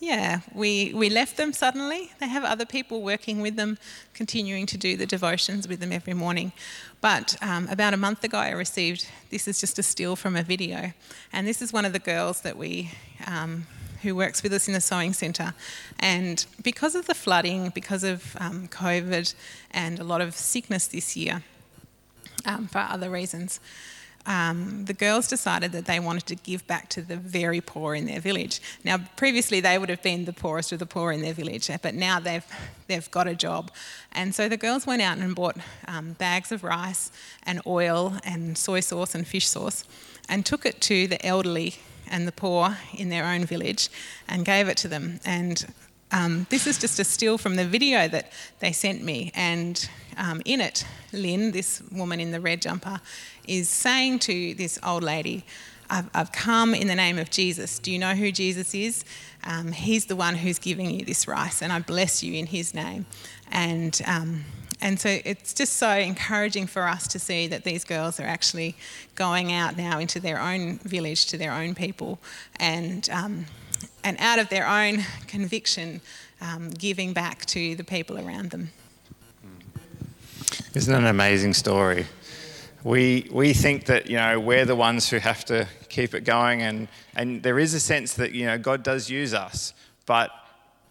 yeah, 0.00 0.40
we, 0.54 0.92
we 0.94 1.10
left 1.10 1.36
them 1.36 1.52
suddenly. 1.52 2.12
They 2.20 2.28
have 2.28 2.44
other 2.44 2.64
people 2.64 3.02
working 3.02 3.40
with 3.40 3.56
them, 3.56 3.78
continuing 4.14 4.64
to 4.66 4.78
do 4.78 4.96
the 4.96 5.06
devotions 5.06 5.66
with 5.66 5.80
them 5.80 5.90
every 5.90 6.14
morning. 6.14 6.52
But 7.00 7.36
um, 7.42 7.66
about 7.68 7.94
a 7.94 7.96
month 7.96 8.22
ago, 8.22 8.38
I 8.38 8.50
received 8.50 9.08
this 9.30 9.48
is 9.48 9.60
just 9.60 9.78
a 9.78 9.82
still 9.82 10.14
from 10.14 10.36
a 10.36 10.42
video. 10.44 10.92
And 11.32 11.48
this 11.48 11.60
is 11.60 11.72
one 11.72 11.84
of 11.84 11.92
the 11.92 11.98
girls 11.98 12.42
that 12.42 12.56
we, 12.56 12.92
um, 13.26 13.66
who 14.02 14.14
works 14.14 14.42
with 14.44 14.52
us 14.52 14.68
in 14.68 14.74
the 14.74 14.80
sewing 14.80 15.14
centre. 15.14 15.52
And 15.98 16.46
because 16.62 16.94
of 16.94 17.06
the 17.06 17.14
flooding, 17.14 17.70
because 17.70 18.04
of 18.04 18.36
um, 18.38 18.68
COVID, 18.68 19.34
and 19.72 19.98
a 19.98 20.04
lot 20.04 20.20
of 20.20 20.36
sickness 20.36 20.86
this 20.86 21.16
year 21.16 21.42
um, 22.46 22.68
for 22.68 22.78
other 22.78 23.10
reasons, 23.10 23.58
um, 24.28 24.84
the 24.84 24.92
girls 24.92 25.26
decided 25.26 25.72
that 25.72 25.86
they 25.86 25.98
wanted 25.98 26.26
to 26.26 26.36
give 26.36 26.66
back 26.66 26.90
to 26.90 27.00
the 27.00 27.16
very 27.16 27.62
poor 27.62 27.94
in 27.94 28.04
their 28.04 28.20
village. 28.20 28.60
Now, 28.84 28.98
previously 29.16 29.60
they 29.60 29.78
would 29.78 29.88
have 29.88 30.02
been 30.02 30.26
the 30.26 30.34
poorest 30.34 30.70
of 30.70 30.78
the 30.78 30.86
poor 30.86 31.12
in 31.12 31.22
their 31.22 31.32
village, 31.32 31.70
but 31.82 31.94
now 31.94 32.20
they've 32.20 32.44
they've 32.88 33.10
got 33.10 33.26
a 33.26 33.34
job, 33.34 33.70
and 34.12 34.34
so 34.34 34.48
the 34.48 34.58
girls 34.58 34.86
went 34.86 35.02
out 35.02 35.16
and 35.18 35.34
bought 35.34 35.56
um, 35.86 36.12
bags 36.12 36.52
of 36.52 36.62
rice 36.62 37.10
and 37.42 37.60
oil 37.66 38.18
and 38.22 38.58
soy 38.58 38.80
sauce 38.80 39.14
and 39.14 39.26
fish 39.26 39.48
sauce, 39.48 39.84
and 40.28 40.44
took 40.44 40.66
it 40.66 40.80
to 40.82 41.06
the 41.06 41.24
elderly 41.24 41.76
and 42.10 42.28
the 42.28 42.32
poor 42.32 42.76
in 42.92 43.08
their 43.08 43.24
own 43.24 43.46
village, 43.46 43.88
and 44.28 44.44
gave 44.44 44.68
it 44.68 44.76
to 44.76 44.88
them. 44.88 45.20
And 45.24 45.66
um, 46.12 46.46
this 46.50 46.66
is 46.66 46.78
just 46.78 46.98
a 46.98 47.04
still 47.04 47.38
from 47.38 47.56
the 47.56 47.64
video 47.64 48.08
that 48.08 48.32
they 48.60 48.72
sent 48.72 49.02
me, 49.02 49.30
and 49.34 49.88
um, 50.16 50.42
in 50.44 50.60
it, 50.60 50.84
Lynn, 51.12 51.52
this 51.52 51.82
woman 51.92 52.20
in 52.20 52.30
the 52.32 52.40
red 52.40 52.62
jumper, 52.62 53.00
is 53.46 53.68
saying 53.68 54.20
to 54.20 54.54
this 54.54 54.78
old 54.82 55.02
lady, 55.02 55.44
I've, 55.90 56.10
I've 56.14 56.32
come 56.32 56.74
in 56.74 56.86
the 56.86 56.94
name 56.94 57.18
of 57.18 57.30
Jesus. 57.30 57.78
Do 57.78 57.90
you 57.90 57.98
know 57.98 58.14
who 58.14 58.30
Jesus 58.30 58.74
is? 58.74 59.04
Um, 59.44 59.72
he's 59.72 60.06
the 60.06 60.16
one 60.16 60.34
who's 60.34 60.58
giving 60.58 60.90
you 60.90 61.04
this 61.04 61.26
rice, 61.26 61.62
and 61.62 61.72
I 61.72 61.80
bless 61.80 62.22
you 62.22 62.34
in 62.34 62.46
his 62.46 62.74
name. 62.74 63.06
And 63.50 64.00
um, 64.06 64.44
and 64.80 65.00
so 65.00 65.18
it's 65.24 65.52
just 65.54 65.74
so 65.74 65.90
encouraging 65.90 66.68
for 66.68 66.86
us 66.86 67.08
to 67.08 67.18
see 67.18 67.48
that 67.48 67.64
these 67.64 67.84
girls 67.84 68.20
are 68.20 68.26
actually 68.26 68.76
going 69.16 69.52
out 69.52 69.76
now 69.76 69.98
into 69.98 70.20
their 70.20 70.40
own 70.40 70.78
village, 70.78 71.26
to 71.26 71.38
their 71.38 71.52
own 71.52 71.74
people, 71.74 72.20
and 72.60 73.08
um, 73.10 73.46
and 74.04 74.16
out 74.20 74.38
of 74.38 74.48
their 74.48 74.66
own 74.66 75.04
conviction, 75.26 76.00
um, 76.40 76.70
giving 76.70 77.12
back 77.12 77.44
to 77.46 77.74
the 77.74 77.84
people 77.84 78.18
around 78.18 78.50
them. 78.50 78.70
Isn't 80.74 80.94
it 80.94 80.98
an 80.98 81.06
amazing 81.06 81.54
story? 81.54 82.06
We, 82.84 83.28
we 83.32 83.52
think 83.54 83.86
that, 83.86 84.08
you 84.08 84.16
know, 84.16 84.38
we're 84.38 84.64
the 84.64 84.76
ones 84.76 85.10
who 85.10 85.18
have 85.18 85.44
to 85.46 85.66
keep 85.88 86.14
it 86.14 86.24
going, 86.24 86.62
and, 86.62 86.88
and 87.16 87.42
there 87.42 87.58
is 87.58 87.74
a 87.74 87.80
sense 87.80 88.14
that, 88.14 88.32
you 88.32 88.46
know, 88.46 88.56
God 88.56 88.82
does 88.82 89.10
use 89.10 89.34
us, 89.34 89.74
but, 90.06 90.30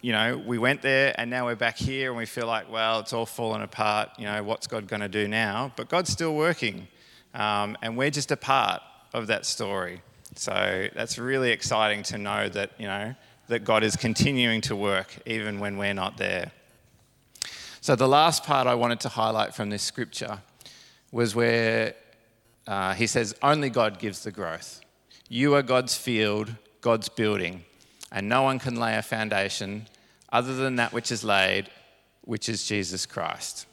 you 0.02 0.12
know, 0.12 0.36
we 0.46 0.58
went 0.58 0.82
there 0.82 1.14
and 1.18 1.30
now 1.30 1.46
we're 1.46 1.56
back 1.56 1.76
here 1.76 2.10
and 2.10 2.18
we 2.18 2.26
feel 2.26 2.46
like, 2.46 2.70
well, 2.70 3.00
it's 3.00 3.12
all 3.12 3.26
fallen 3.26 3.62
apart, 3.62 4.10
you 4.18 4.26
know, 4.26 4.42
what's 4.42 4.66
God 4.66 4.86
going 4.86 5.00
to 5.00 5.08
do 5.08 5.26
now? 5.26 5.72
But 5.76 5.88
God's 5.88 6.12
still 6.12 6.34
working, 6.34 6.86
um, 7.34 7.76
and 7.80 7.96
we're 7.96 8.10
just 8.10 8.30
a 8.30 8.36
part 8.36 8.82
of 9.14 9.26
that 9.28 9.46
story. 9.46 10.02
So 10.38 10.88
that's 10.94 11.18
really 11.18 11.50
exciting 11.50 12.04
to 12.04 12.18
know 12.18 12.48
that, 12.48 12.70
you 12.78 12.86
know, 12.86 13.16
that 13.48 13.64
God 13.64 13.82
is 13.82 13.96
continuing 13.96 14.60
to 14.62 14.76
work 14.76 15.18
even 15.26 15.58
when 15.58 15.78
we're 15.78 15.94
not 15.94 16.16
there. 16.16 16.52
So 17.80 17.96
the 17.96 18.06
last 18.06 18.44
part 18.44 18.68
I 18.68 18.74
wanted 18.74 19.00
to 19.00 19.08
highlight 19.08 19.52
from 19.52 19.70
this 19.70 19.82
scripture 19.82 20.38
was 21.10 21.34
where 21.34 21.94
uh, 22.68 22.94
he 22.94 23.08
says, 23.08 23.34
Only 23.42 23.68
God 23.68 23.98
gives 23.98 24.22
the 24.22 24.30
growth. 24.30 24.80
You 25.28 25.54
are 25.56 25.62
God's 25.62 25.96
field, 25.96 26.54
God's 26.82 27.08
building, 27.08 27.64
and 28.12 28.28
no 28.28 28.42
one 28.42 28.60
can 28.60 28.76
lay 28.76 28.96
a 28.96 29.02
foundation 29.02 29.88
other 30.30 30.54
than 30.54 30.76
that 30.76 30.92
which 30.92 31.10
is 31.10 31.24
laid, 31.24 31.68
which 32.22 32.48
is 32.48 32.64
Jesus 32.64 33.06
Christ. 33.06 33.66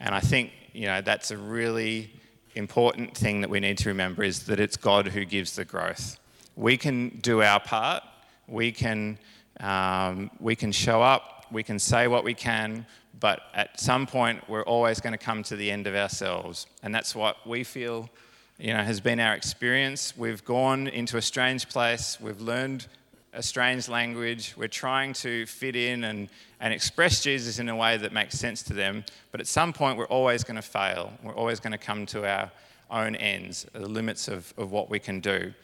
And 0.00 0.14
I 0.14 0.20
think, 0.20 0.52
you 0.72 0.86
know, 0.86 1.02
that's 1.02 1.30
a 1.30 1.36
really 1.36 2.10
important 2.54 3.16
thing 3.16 3.40
that 3.40 3.50
we 3.50 3.60
need 3.60 3.78
to 3.78 3.88
remember 3.88 4.22
is 4.22 4.46
that 4.46 4.60
it's 4.60 4.76
God 4.76 5.08
who 5.08 5.24
gives 5.24 5.56
the 5.56 5.64
growth. 5.64 6.18
We 6.56 6.76
can 6.76 7.18
do 7.20 7.42
our 7.42 7.60
part. 7.60 8.02
We 8.46 8.72
can, 8.72 9.18
um, 9.60 10.30
we 10.38 10.54
can 10.56 10.72
show 10.72 11.02
up. 11.02 11.46
We 11.50 11.62
can 11.62 11.78
say 11.78 12.08
what 12.08 12.24
we 12.24 12.34
can. 12.34 12.86
But 13.18 13.40
at 13.54 13.78
some 13.78 14.06
point, 14.06 14.48
we're 14.48 14.64
always 14.64 15.00
going 15.00 15.12
to 15.12 15.18
come 15.18 15.42
to 15.44 15.56
the 15.56 15.70
end 15.70 15.86
of 15.86 15.94
ourselves. 15.94 16.66
And 16.82 16.94
that's 16.94 17.14
what 17.14 17.46
we 17.46 17.64
feel 17.64 18.10
you 18.58 18.72
know, 18.72 18.82
has 18.82 19.00
been 19.00 19.18
our 19.18 19.34
experience. 19.34 20.16
We've 20.16 20.44
gone 20.44 20.86
into 20.86 21.16
a 21.16 21.22
strange 21.22 21.68
place. 21.68 22.18
We've 22.20 22.40
learned 22.40 22.86
a 23.32 23.42
strange 23.42 23.88
language. 23.88 24.54
We're 24.56 24.68
trying 24.68 25.14
to 25.14 25.46
fit 25.46 25.74
in 25.74 26.04
and, 26.04 26.28
and 26.60 26.72
express 26.72 27.22
Jesus 27.22 27.58
in 27.58 27.68
a 27.68 27.76
way 27.76 27.96
that 27.96 28.12
makes 28.12 28.38
sense 28.38 28.62
to 28.64 28.74
them. 28.74 29.04
But 29.30 29.40
at 29.40 29.46
some 29.46 29.72
point, 29.72 29.96
we're 29.96 30.06
always 30.06 30.44
going 30.44 30.56
to 30.56 30.62
fail. 30.62 31.12
We're 31.22 31.34
always 31.34 31.58
going 31.58 31.72
to 31.72 31.78
come 31.78 32.04
to 32.06 32.28
our 32.28 32.50
own 32.90 33.16
ends, 33.16 33.66
the 33.72 33.88
limits 33.88 34.28
of, 34.28 34.52
of 34.58 34.70
what 34.70 34.90
we 34.90 34.98
can 34.98 35.20
do. 35.20 35.54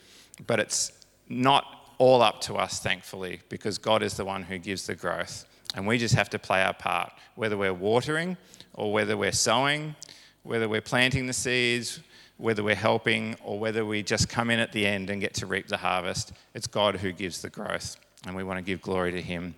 But 0.46 0.60
it's 0.60 0.92
not 1.28 1.64
all 1.98 2.22
up 2.22 2.40
to 2.42 2.54
us, 2.54 2.80
thankfully, 2.80 3.40
because 3.48 3.76
God 3.76 4.02
is 4.02 4.14
the 4.14 4.24
one 4.24 4.42
who 4.42 4.56
gives 4.56 4.86
the 4.86 4.94
growth. 4.94 5.44
And 5.74 5.86
we 5.86 5.98
just 5.98 6.14
have 6.14 6.30
to 6.30 6.38
play 6.38 6.62
our 6.62 6.72
part, 6.72 7.12
whether 7.34 7.56
we're 7.56 7.74
watering 7.74 8.38
or 8.72 8.92
whether 8.92 9.16
we're 9.16 9.32
sowing, 9.32 9.94
whether 10.42 10.68
we're 10.68 10.80
planting 10.80 11.26
the 11.26 11.32
seeds, 11.34 12.00
whether 12.38 12.62
we're 12.62 12.74
helping 12.74 13.36
or 13.44 13.58
whether 13.58 13.84
we 13.84 14.02
just 14.02 14.28
come 14.28 14.48
in 14.48 14.58
at 14.58 14.72
the 14.72 14.86
end 14.86 15.10
and 15.10 15.20
get 15.20 15.34
to 15.34 15.46
reap 15.46 15.68
the 15.68 15.76
harvest, 15.76 16.32
it's 16.54 16.66
God 16.66 16.96
who 16.96 17.12
gives 17.12 17.42
the 17.42 17.50
growth, 17.50 17.96
and 18.26 18.34
we 18.34 18.44
want 18.44 18.58
to 18.58 18.62
give 18.62 18.80
glory 18.80 19.12
to 19.12 19.20
Him. 19.20 19.54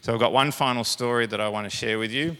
So, 0.00 0.14
I've 0.14 0.20
got 0.20 0.32
one 0.32 0.50
final 0.50 0.84
story 0.84 1.26
that 1.26 1.40
I 1.40 1.48
want 1.48 1.70
to 1.70 1.76
share 1.76 1.98
with 1.98 2.12
you. 2.12 2.36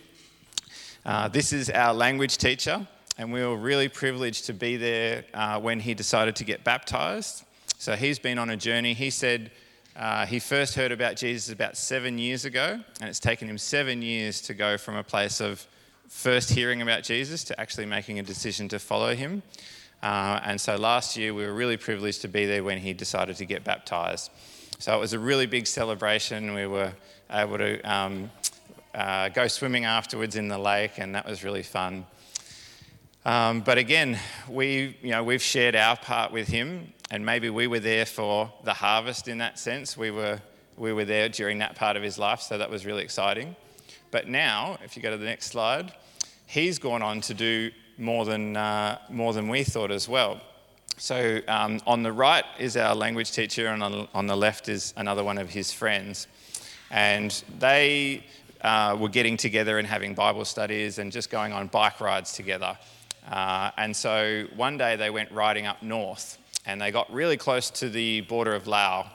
Uh, 1.04 1.28
this 1.28 1.52
is 1.52 1.68
our 1.70 1.92
language 1.92 2.38
teacher, 2.38 2.86
and 3.18 3.32
we 3.32 3.44
were 3.44 3.56
really 3.56 3.88
privileged 3.88 4.46
to 4.46 4.52
be 4.52 4.76
there 4.76 5.24
uh, 5.34 5.60
when 5.60 5.80
he 5.80 5.94
decided 5.94 6.36
to 6.36 6.44
get 6.44 6.64
baptized. 6.64 7.44
So, 7.78 7.96
he's 7.96 8.18
been 8.18 8.38
on 8.38 8.50
a 8.50 8.56
journey. 8.56 8.94
He 8.94 9.10
said 9.10 9.50
uh, 9.96 10.24
he 10.24 10.38
first 10.38 10.76
heard 10.76 10.92
about 10.92 11.16
Jesus 11.16 11.52
about 11.52 11.76
seven 11.76 12.16
years 12.16 12.44
ago, 12.44 12.80
and 13.00 13.08
it's 13.08 13.20
taken 13.20 13.48
him 13.48 13.58
seven 13.58 14.02
years 14.02 14.40
to 14.42 14.54
go 14.54 14.78
from 14.78 14.96
a 14.96 15.02
place 15.02 15.40
of 15.40 15.66
first 16.08 16.50
hearing 16.50 16.82
about 16.82 17.02
Jesus 17.02 17.44
to 17.44 17.60
actually 17.60 17.86
making 17.86 18.18
a 18.18 18.22
decision 18.22 18.68
to 18.68 18.78
follow 18.78 19.14
him. 19.14 19.42
Uh, 20.02 20.40
and 20.44 20.60
so 20.60 20.76
last 20.76 21.16
year 21.16 21.34
we 21.34 21.44
were 21.44 21.52
really 21.52 21.76
privileged 21.76 22.22
to 22.22 22.28
be 22.28 22.46
there 22.46 22.64
when 22.64 22.78
he 22.78 22.92
decided 22.92 23.36
to 23.36 23.44
get 23.44 23.64
baptized. 23.64 24.30
So 24.78 24.96
it 24.96 25.00
was 25.00 25.12
a 25.12 25.18
really 25.18 25.46
big 25.46 25.66
celebration. 25.66 26.54
We 26.54 26.66
were 26.66 26.92
able 27.30 27.58
to 27.58 27.80
um, 27.82 28.30
uh, 28.94 29.28
go 29.28 29.46
swimming 29.46 29.84
afterwards 29.84 30.36
in 30.36 30.48
the 30.48 30.58
lake, 30.58 30.92
and 30.98 31.14
that 31.14 31.26
was 31.26 31.44
really 31.44 31.62
fun. 31.62 32.06
Um, 33.26 33.60
but 33.60 33.76
again, 33.76 34.18
we, 34.48 34.96
you 35.02 35.10
know, 35.10 35.22
we've 35.22 35.42
shared 35.42 35.76
our 35.76 35.96
part 35.96 36.32
with 36.32 36.48
him, 36.48 36.92
and 37.10 37.26
maybe 37.26 37.50
we 37.50 37.66
were 37.66 37.80
there 37.80 38.06
for 38.06 38.50
the 38.64 38.72
harvest 38.72 39.28
in 39.28 39.38
that 39.38 39.58
sense. 39.58 39.96
We 39.96 40.10
were, 40.10 40.40
we 40.78 40.94
were 40.94 41.04
there 41.04 41.28
during 41.28 41.58
that 41.58 41.76
part 41.76 41.96
of 41.98 42.02
his 42.02 42.18
life, 42.18 42.40
so 42.40 42.56
that 42.56 42.70
was 42.70 42.86
really 42.86 43.02
exciting. 43.02 43.54
But 44.10 44.28
now, 44.28 44.78
if 44.82 44.96
you 44.96 45.02
go 45.02 45.10
to 45.10 45.18
the 45.18 45.26
next 45.26 45.46
slide, 45.46 45.92
he's 46.46 46.78
gone 46.78 47.02
on 47.02 47.20
to 47.22 47.34
do 47.34 47.70
more 48.00 48.24
than, 48.24 48.56
uh, 48.56 48.98
more 49.10 49.32
than 49.32 49.48
we 49.48 49.62
thought 49.62 49.90
as 49.90 50.08
well. 50.08 50.40
So 50.96 51.40
um, 51.48 51.80
on 51.86 52.02
the 52.02 52.12
right 52.12 52.44
is 52.58 52.76
our 52.76 52.94
language 52.94 53.32
teacher, 53.32 53.68
and 53.68 53.82
on, 53.82 54.08
on, 54.14 54.26
the 54.26 54.36
left 54.36 54.68
is 54.68 54.92
another 54.96 55.24
one 55.24 55.38
of 55.38 55.48
his 55.48 55.72
friends. 55.72 56.26
And 56.90 57.30
they 57.58 58.24
uh, 58.60 58.96
were 58.98 59.08
getting 59.08 59.36
together 59.36 59.78
and 59.78 59.86
having 59.86 60.14
Bible 60.14 60.44
studies 60.44 60.98
and 60.98 61.12
just 61.12 61.30
going 61.30 61.52
on 61.52 61.68
bike 61.68 62.00
rides 62.00 62.32
together. 62.32 62.76
Uh, 63.30 63.70
and 63.76 63.96
so 63.96 64.44
one 64.56 64.76
day 64.76 64.96
they 64.96 65.10
went 65.10 65.30
riding 65.32 65.66
up 65.66 65.82
north 65.82 66.38
and 66.66 66.80
they 66.80 66.90
got 66.90 67.10
really 67.12 67.36
close 67.36 67.70
to 67.70 67.88
the 67.88 68.22
border 68.22 68.54
of 68.54 68.66
Laos. 68.66 69.06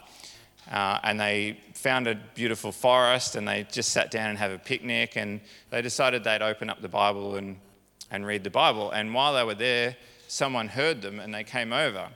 Uh, 0.72 1.00
and 1.04 1.20
they 1.20 1.60
found 1.74 2.08
a 2.08 2.16
beautiful 2.34 2.72
forest 2.72 3.36
and 3.36 3.48
they 3.48 3.68
just 3.72 3.90
sat 3.90 4.10
down 4.10 4.32
and 4.32 4.40
have 4.40 4.52
a 4.52 4.58
picnic 4.58 5.16
and 5.16 5.40
they 5.70 5.84
decided 5.84 6.24
they'd 6.24 6.42
open 6.42 6.72
up 6.72 6.82
the 6.82 6.90
Bible 6.90 7.36
and 7.36 7.58
and 8.12 8.26
read 8.26 8.44
the 8.44 8.50
Bible. 8.50 8.92
And 8.92 9.14
while 9.14 9.34
they 9.34 9.44
were 9.44 9.56
there, 9.56 9.96
someone 10.28 10.68
heard 10.68 11.02
them 11.02 11.20
and 11.20 11.34
they 11.34 11.44
came 11.44 11.74
over 11.74 12.10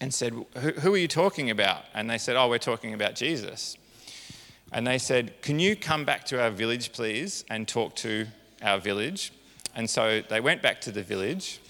and 0.00 0.12
said, 0.12 0.32
Who, 0.56 0.94
are 0.94 0.98
you 0.98 1.08
talking 1.08 1.50
about? 1.50 1.84
And 1.94 2.08
they 2.08 2.18
said, 2.18 2.36
Oh, 2.36 2.48
we're 2.48 2.58
talking 2.58 2.94
about 2.94 3.14
Jesus. 3.14 3.76
And 4.72 4.86
they 4.86 4.98
said, 4.98 5.40
Can 5.42 5.58
you 5.58 5.76
come 5.76 6.04
back 6.04 6.24
to 6.26 6.42
our 6.42 6.50
village, 6.50 6.92
please, 6.92 7.44
and 7.50 7.68
talk 7.68 7.94
to 7.96 8.26
our 8.62 8.78
village? 8.78 9.32
And 9.74 9.88
so 9.88 10.22
they 10.28 10.40
went 10.40 10.62
back 10.62 10.80
to 10.82 10.92
the 10.92 11.02
village. 11.02 11.60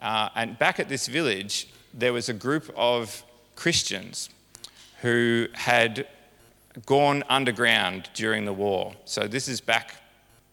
Uh, 0.00 0.28
and 0.34 0.58
back 0.58 0.80
at 0.80 0.88
this 0.88 1.06
village, 1.06 1.68
there 1.92 2.12
was 2.12 2.28
a 2.28 2.34
group 2.34 2.70
of 2.76 3.22
Christians 3.56 4.30
who 5.02 5.46
had 5.52 6.06
gone 6.86 7.22
underground 7.28 8.08
during 8.14 8.44
the 8.44 8.52
war. 8.52 8.94
So 9.04 9.26
this 9.26 9.48
is 9.48 9.60
back 9.60 9.96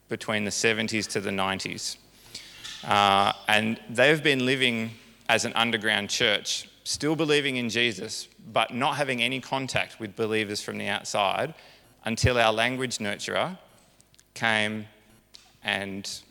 between 0.09 0.45
the 0.45 0.51
70s 0.51 1.07
to 1.09 1.21
the 1.21 1.29
90s. 1.29 1.97
Uh, 2.83 3.33
and 3.47 3.79
they've 3.89 4.23
been 4.23 4.45
living 4.45 4.91
as 5.29 5.45
an 5.45 5.53
underground 5.55 6.09
church, 6.09 6.69
still 6.83 7.15
believing 7.15 7.57
in 7.57 7.69
Jesus, 7.69 8.27
but 8.51 8.73
not 8.73 8.95
having 8.95 9.21
any 9.21 9.39
contact 9.39 9.99
with 9.99 10.15
believers 10.15 10.61
from 10.61 10.77
the 10.77 10.87
outside 10.87 11.53
until 12.05 12.37
our 12.37 12.53
language 12.53 12.99
nurturer 12.99 13.57
came 14.33 14.85
and 15.63 16.21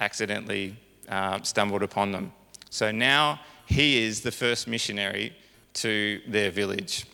accidentally 0.00 0.76
uh, 1.08 1.40
stumbled 1.42 1.82
upon 1.82 2.12
them. 2.12 2.32
So 2.70 2.90
now 2.90 3.40
he 3.66 4.02
is 4.02 4.20
the 4.20 4.32
first 4.32 4.68
missionary 4.68 5.34
to 5.74 6.20
their 6.26 6.50
village. 6.50 7.06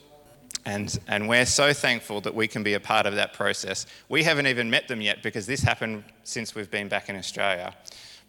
And, 0.64 0.99
and 1.07 1.28
we're 1.28 1.47
so 1.47 1.72
thankful 1.72 2.20
that 2.22 2.35
we 2.35 2.49
can 2.49 2.62
be 2.62 2.74
a 2.74 2.81
part 2.81 3.07
of 3.07 3.14
that 3.14 3.33
process. 3.33 3.87
We 4.09 4.22
haven't 4.22 4.47
even 4.47 4.68
met 4.68 4.89
them 4.89 5.01
yet 5.01 5.22
because 5.22 5.47
this 5.47 5.62
happened 5.62 6.05
since 6.24 6.55
we've 6.55 6.70
been 6.70 6.89
back 6.89 7.09
in 7.09 7.16
Australia. 7.16 7.74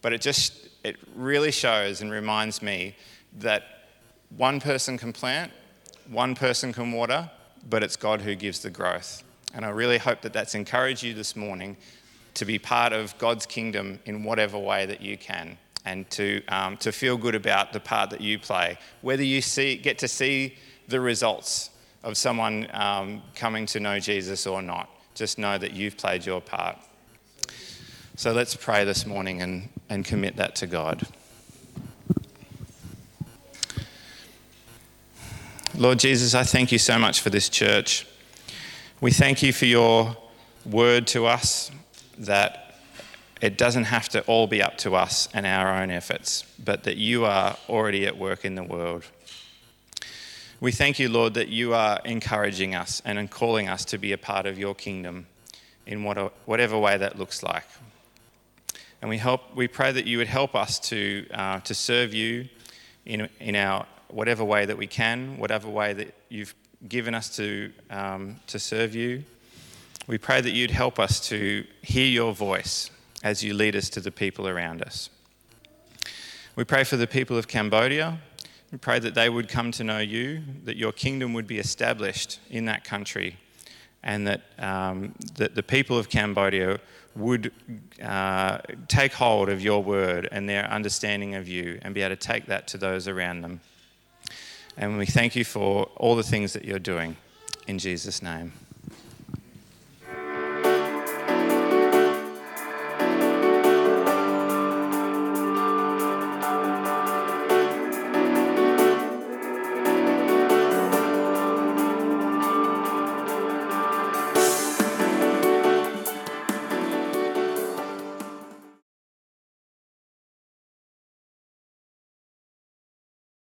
But 0.02 0.14
it 0.14 0.22
just 0.22 0.70
it 0.84 0.98
really 1.16 1.52
shows 1.52 2.02
and 2.02 2.12
reminds 2.12 2.62
me 2.62 2.96
that 3.40 3.64
one 4.36 4.60
person 4.60 4.98
can 4.98 5.14
plant, 5.14 5.52
one 6.10 6.36
person 6.36 6.74
can 6.74 6.92
water, 6.92 7.30
but 7.70 7.84
it's 7.84 7.96
God 7.96 8.22
who 8.22 8.36
gives 8.36 8.60
the 8.60 8.70
growth. 8.70 9.24
And 9.54 9.66
I 9.66 9.70
really 9.70 9.98
hope 9.98 10.22
that 10.22 10.34
that's 10.34 10.56
encouraged 10.56 11.04
you 11.04 11.14
this 11.14 11.36
morning 11.36 11.78
to 12.36 12.46
be 12.46 12.58
part 12.58 12.94
of 12.94 13.18
God's 13.18 13.46
kingdom 13.46 14.00
in 14.06 14.24
whatever 14.24 14.58
way 14.58 14.86
that 14.86 15.02
you 15.02 15.18
can 15.18 15.58
and 15.86 16.10
to, 16.12 16.44
um, 16.48 16.78
to 16.78 16.92
feel 16.92 17.18
good 17.18 17.36
about 17.36 17.74
the 17.74 17.80
part 17.80 18.10
that 18.12 18.22
you 18.22 18.40
play. 18.40 18.78
Whether 19.02 19.24
you 19.24 19.42
see, 19.42 19.76
get 19.76 19.98
to 20.00 20.08
see 20.08 20.56
the 20.88 21.02
results 21.02 21.72
of 22.04 22.18
someone 22.18 22.68
um, 22.74 23.22
coming 23.36 23.66
to 23.68 23.80
know 23.80 24.00
Jesus 24.00 24.48
or 24.48 24.62
not, 24.62 24.90
just 25.16 25.38
know 25.38 25.58
that 25.58 25.74
you've 25.74 25.98
played 25.98 26.26
your 26.26 26.40
part. 26.40 26.78
So 28.18 28.34
let's 28.34 28.56
pray 28.56 28.84
this 28.86 29.06
morning 29.06 29.42
and, 29.42 29.70
and 29.90 30.06
commit 30.06 30.36
that 30.36 30.56
to 30.58 30.68
God. 30.68 31.08
Lord 35.76 35.98
Jesus, 35.98 36.36
I 36.36 36.44
thank 36.44 36.72
you 36.72 36.78
so 36.78 37.00
much 37.00 37.22
for 37.22 37.30
this 37.30 37.50
church. 37.50 38.06
We 39.00 39.12
thank 39.12 39.42
you 39.42 39.54
for 39.54 39.66
your 39.66 40.16
word 40.66 41.08
to 41.08 41.26
us 41.26 41.72
that 42.20 42.76
it 43.42 43.58
doesn't 43.58 43.86
have 43.86 44.10
to 44.10 44.22
all 44.26 44.46
be 44.46 44.62
up 44.62 44.78
to 44.80 44.94
us 44.94 45.28
and 45.34 45.48
our 45.48 45.82
own 45.82 45.90
efforts, 45.90 46.44
but 46.64 46.84
that 46.84 46.98
you 46.98 47.26
are 47.26 47.58
already 47.68 48.06
at 48.06 48.18
work 48.18 48.46
in 48.46 48.54
the 48.54 48.64
world. 48.64 49.06
We 50.60 50.72
thank 50.72 51.00
you, 51.00 51.10
Lord, 51.10 51.34
that 51.34 51.48
you 51.48 51.74
are 51.74 52.00
encouraging 52.06 52.76
us 52.76 53.02
and 53.04 53.32
calling 53.32 53.68
us 53.68 53.84
to 53.86 53.98
be 53.98 54.12
a 54.12 54.18
part 54.18 54.46
of 54.46 54.60
your 54.60 54.76
kingdom 54.76 55.26
in 55.88 56.04
whatever 56.04 56.78
way 56.78 56.98
that 56.98 57.18
looks 57.18 57.42
like. 57.42 57.66
And 59.02 59.10
we, 59.10 59.18
help, 59.18 59.56
we 59.56 59.68
pray 59.68 59.92
that 59.92 60.06
you 60.06 60.20
would 60.20 60.28
help 60.28 60.56
us 60.56 60.80
to, 60.90 61.26
uh, 61.34 61.60
to 61.62 61.74
serve 61.74 62.14
you 62.14 62.48
in, 63.06 63.28
in 63.40 63.56
our 63.56 63.86
whatever 64.10 64.44
way 64.44 64.66
that 64.66 64.78
we 64.78 64.88
can, 64.88 65.38
whatever 65.38 65.68
way 65.68 65.94
that 65.94 66.14
you've 66.30 66.54
given 66.88 67.16
us 67.16 67.36
to, 67.38 67.72
um, 67.90 68.40
to 68.48 68.60
serve 68.60 68.94
you. 68.94 69.24
We 70.08 70.18
pray 70.18 70.42
that 70.42 70.52
you'd 70.52 70.72
help 70.72 71.00
us 71.00 71.20
to 71.30 71.66
hear 71.82 72.06
your 72.06 72.34
voice 72.34 72.92
as 73.24 73.44
you 73.44 73.54
lead 73.54 73.76
us 73.76 73.90
to 73.90 74.02
the 74.02 74.12
people 74.12 74.48
around 74.48 74.82
us. 74.82 75.10
We 76.56 76.64
pray 76.64 76.84
for 76.84 76.98
the 76.98 77.08
people 77.08 77.38
of 77.38 77.48
Cambodia. 77.48 78.20
We 78.72 78.78
pray 78.78 79.00
that 79.00 79.16
they 79.16 79.30
would 79.30 79.48
come 79.48 79.72
to 79.72 79.84
know 79.84 80.00
you, 80.00 80.42
that 80.66 80.76
your 80.78 80.92
kingdom 80.92 81.34
would 81.34 81.48
be 81.48 81.60
established 81.60 82.40
in 82.50 82.66
that 82.66 82.84
country, 82.84 83.38
and 84.04 84.28
that, 84.28 84.42
um, 84.58 85.14
that 85.36 85.56
the 85.56 85.64
people 85.64 85.98
of 85.98 86.10
Cambodia 86.10 86.80
would 87.16 87.52
uh, 88.02 88.60
take 88.88 89.14
hold 89.14 89.50
of 89.50 89.62
your 89.62 89.84
word 89.84 90.28
and 90.32 90.48
their 90.48 90.66
understanding 90.66 91.36
of 91.36 91.48
you 91.48 91.80
and 91.82 91.94
be 91.94 92.02
able 92.02 92.16
to 92.16 92.28
take 92.28 92.46
that 92.48 92.68
to 92.68 92.78
those 92.78 93.08
around 93.08 93.42
them. 93.42 93.62
And 94.78 94.98
we 94.98 95.06
thank 95.06 95.36
you 95.36 95.44
for 95.44 95.86
all 95.98 96.16
the 96.16 96.24
things 96.24 96.54
that 96.54 96.66
you're 96.66 96.80
doing. 96.80 97.18
In 97.68 97.78
Jesus' 97.78 98.22
name. 98.22 98.54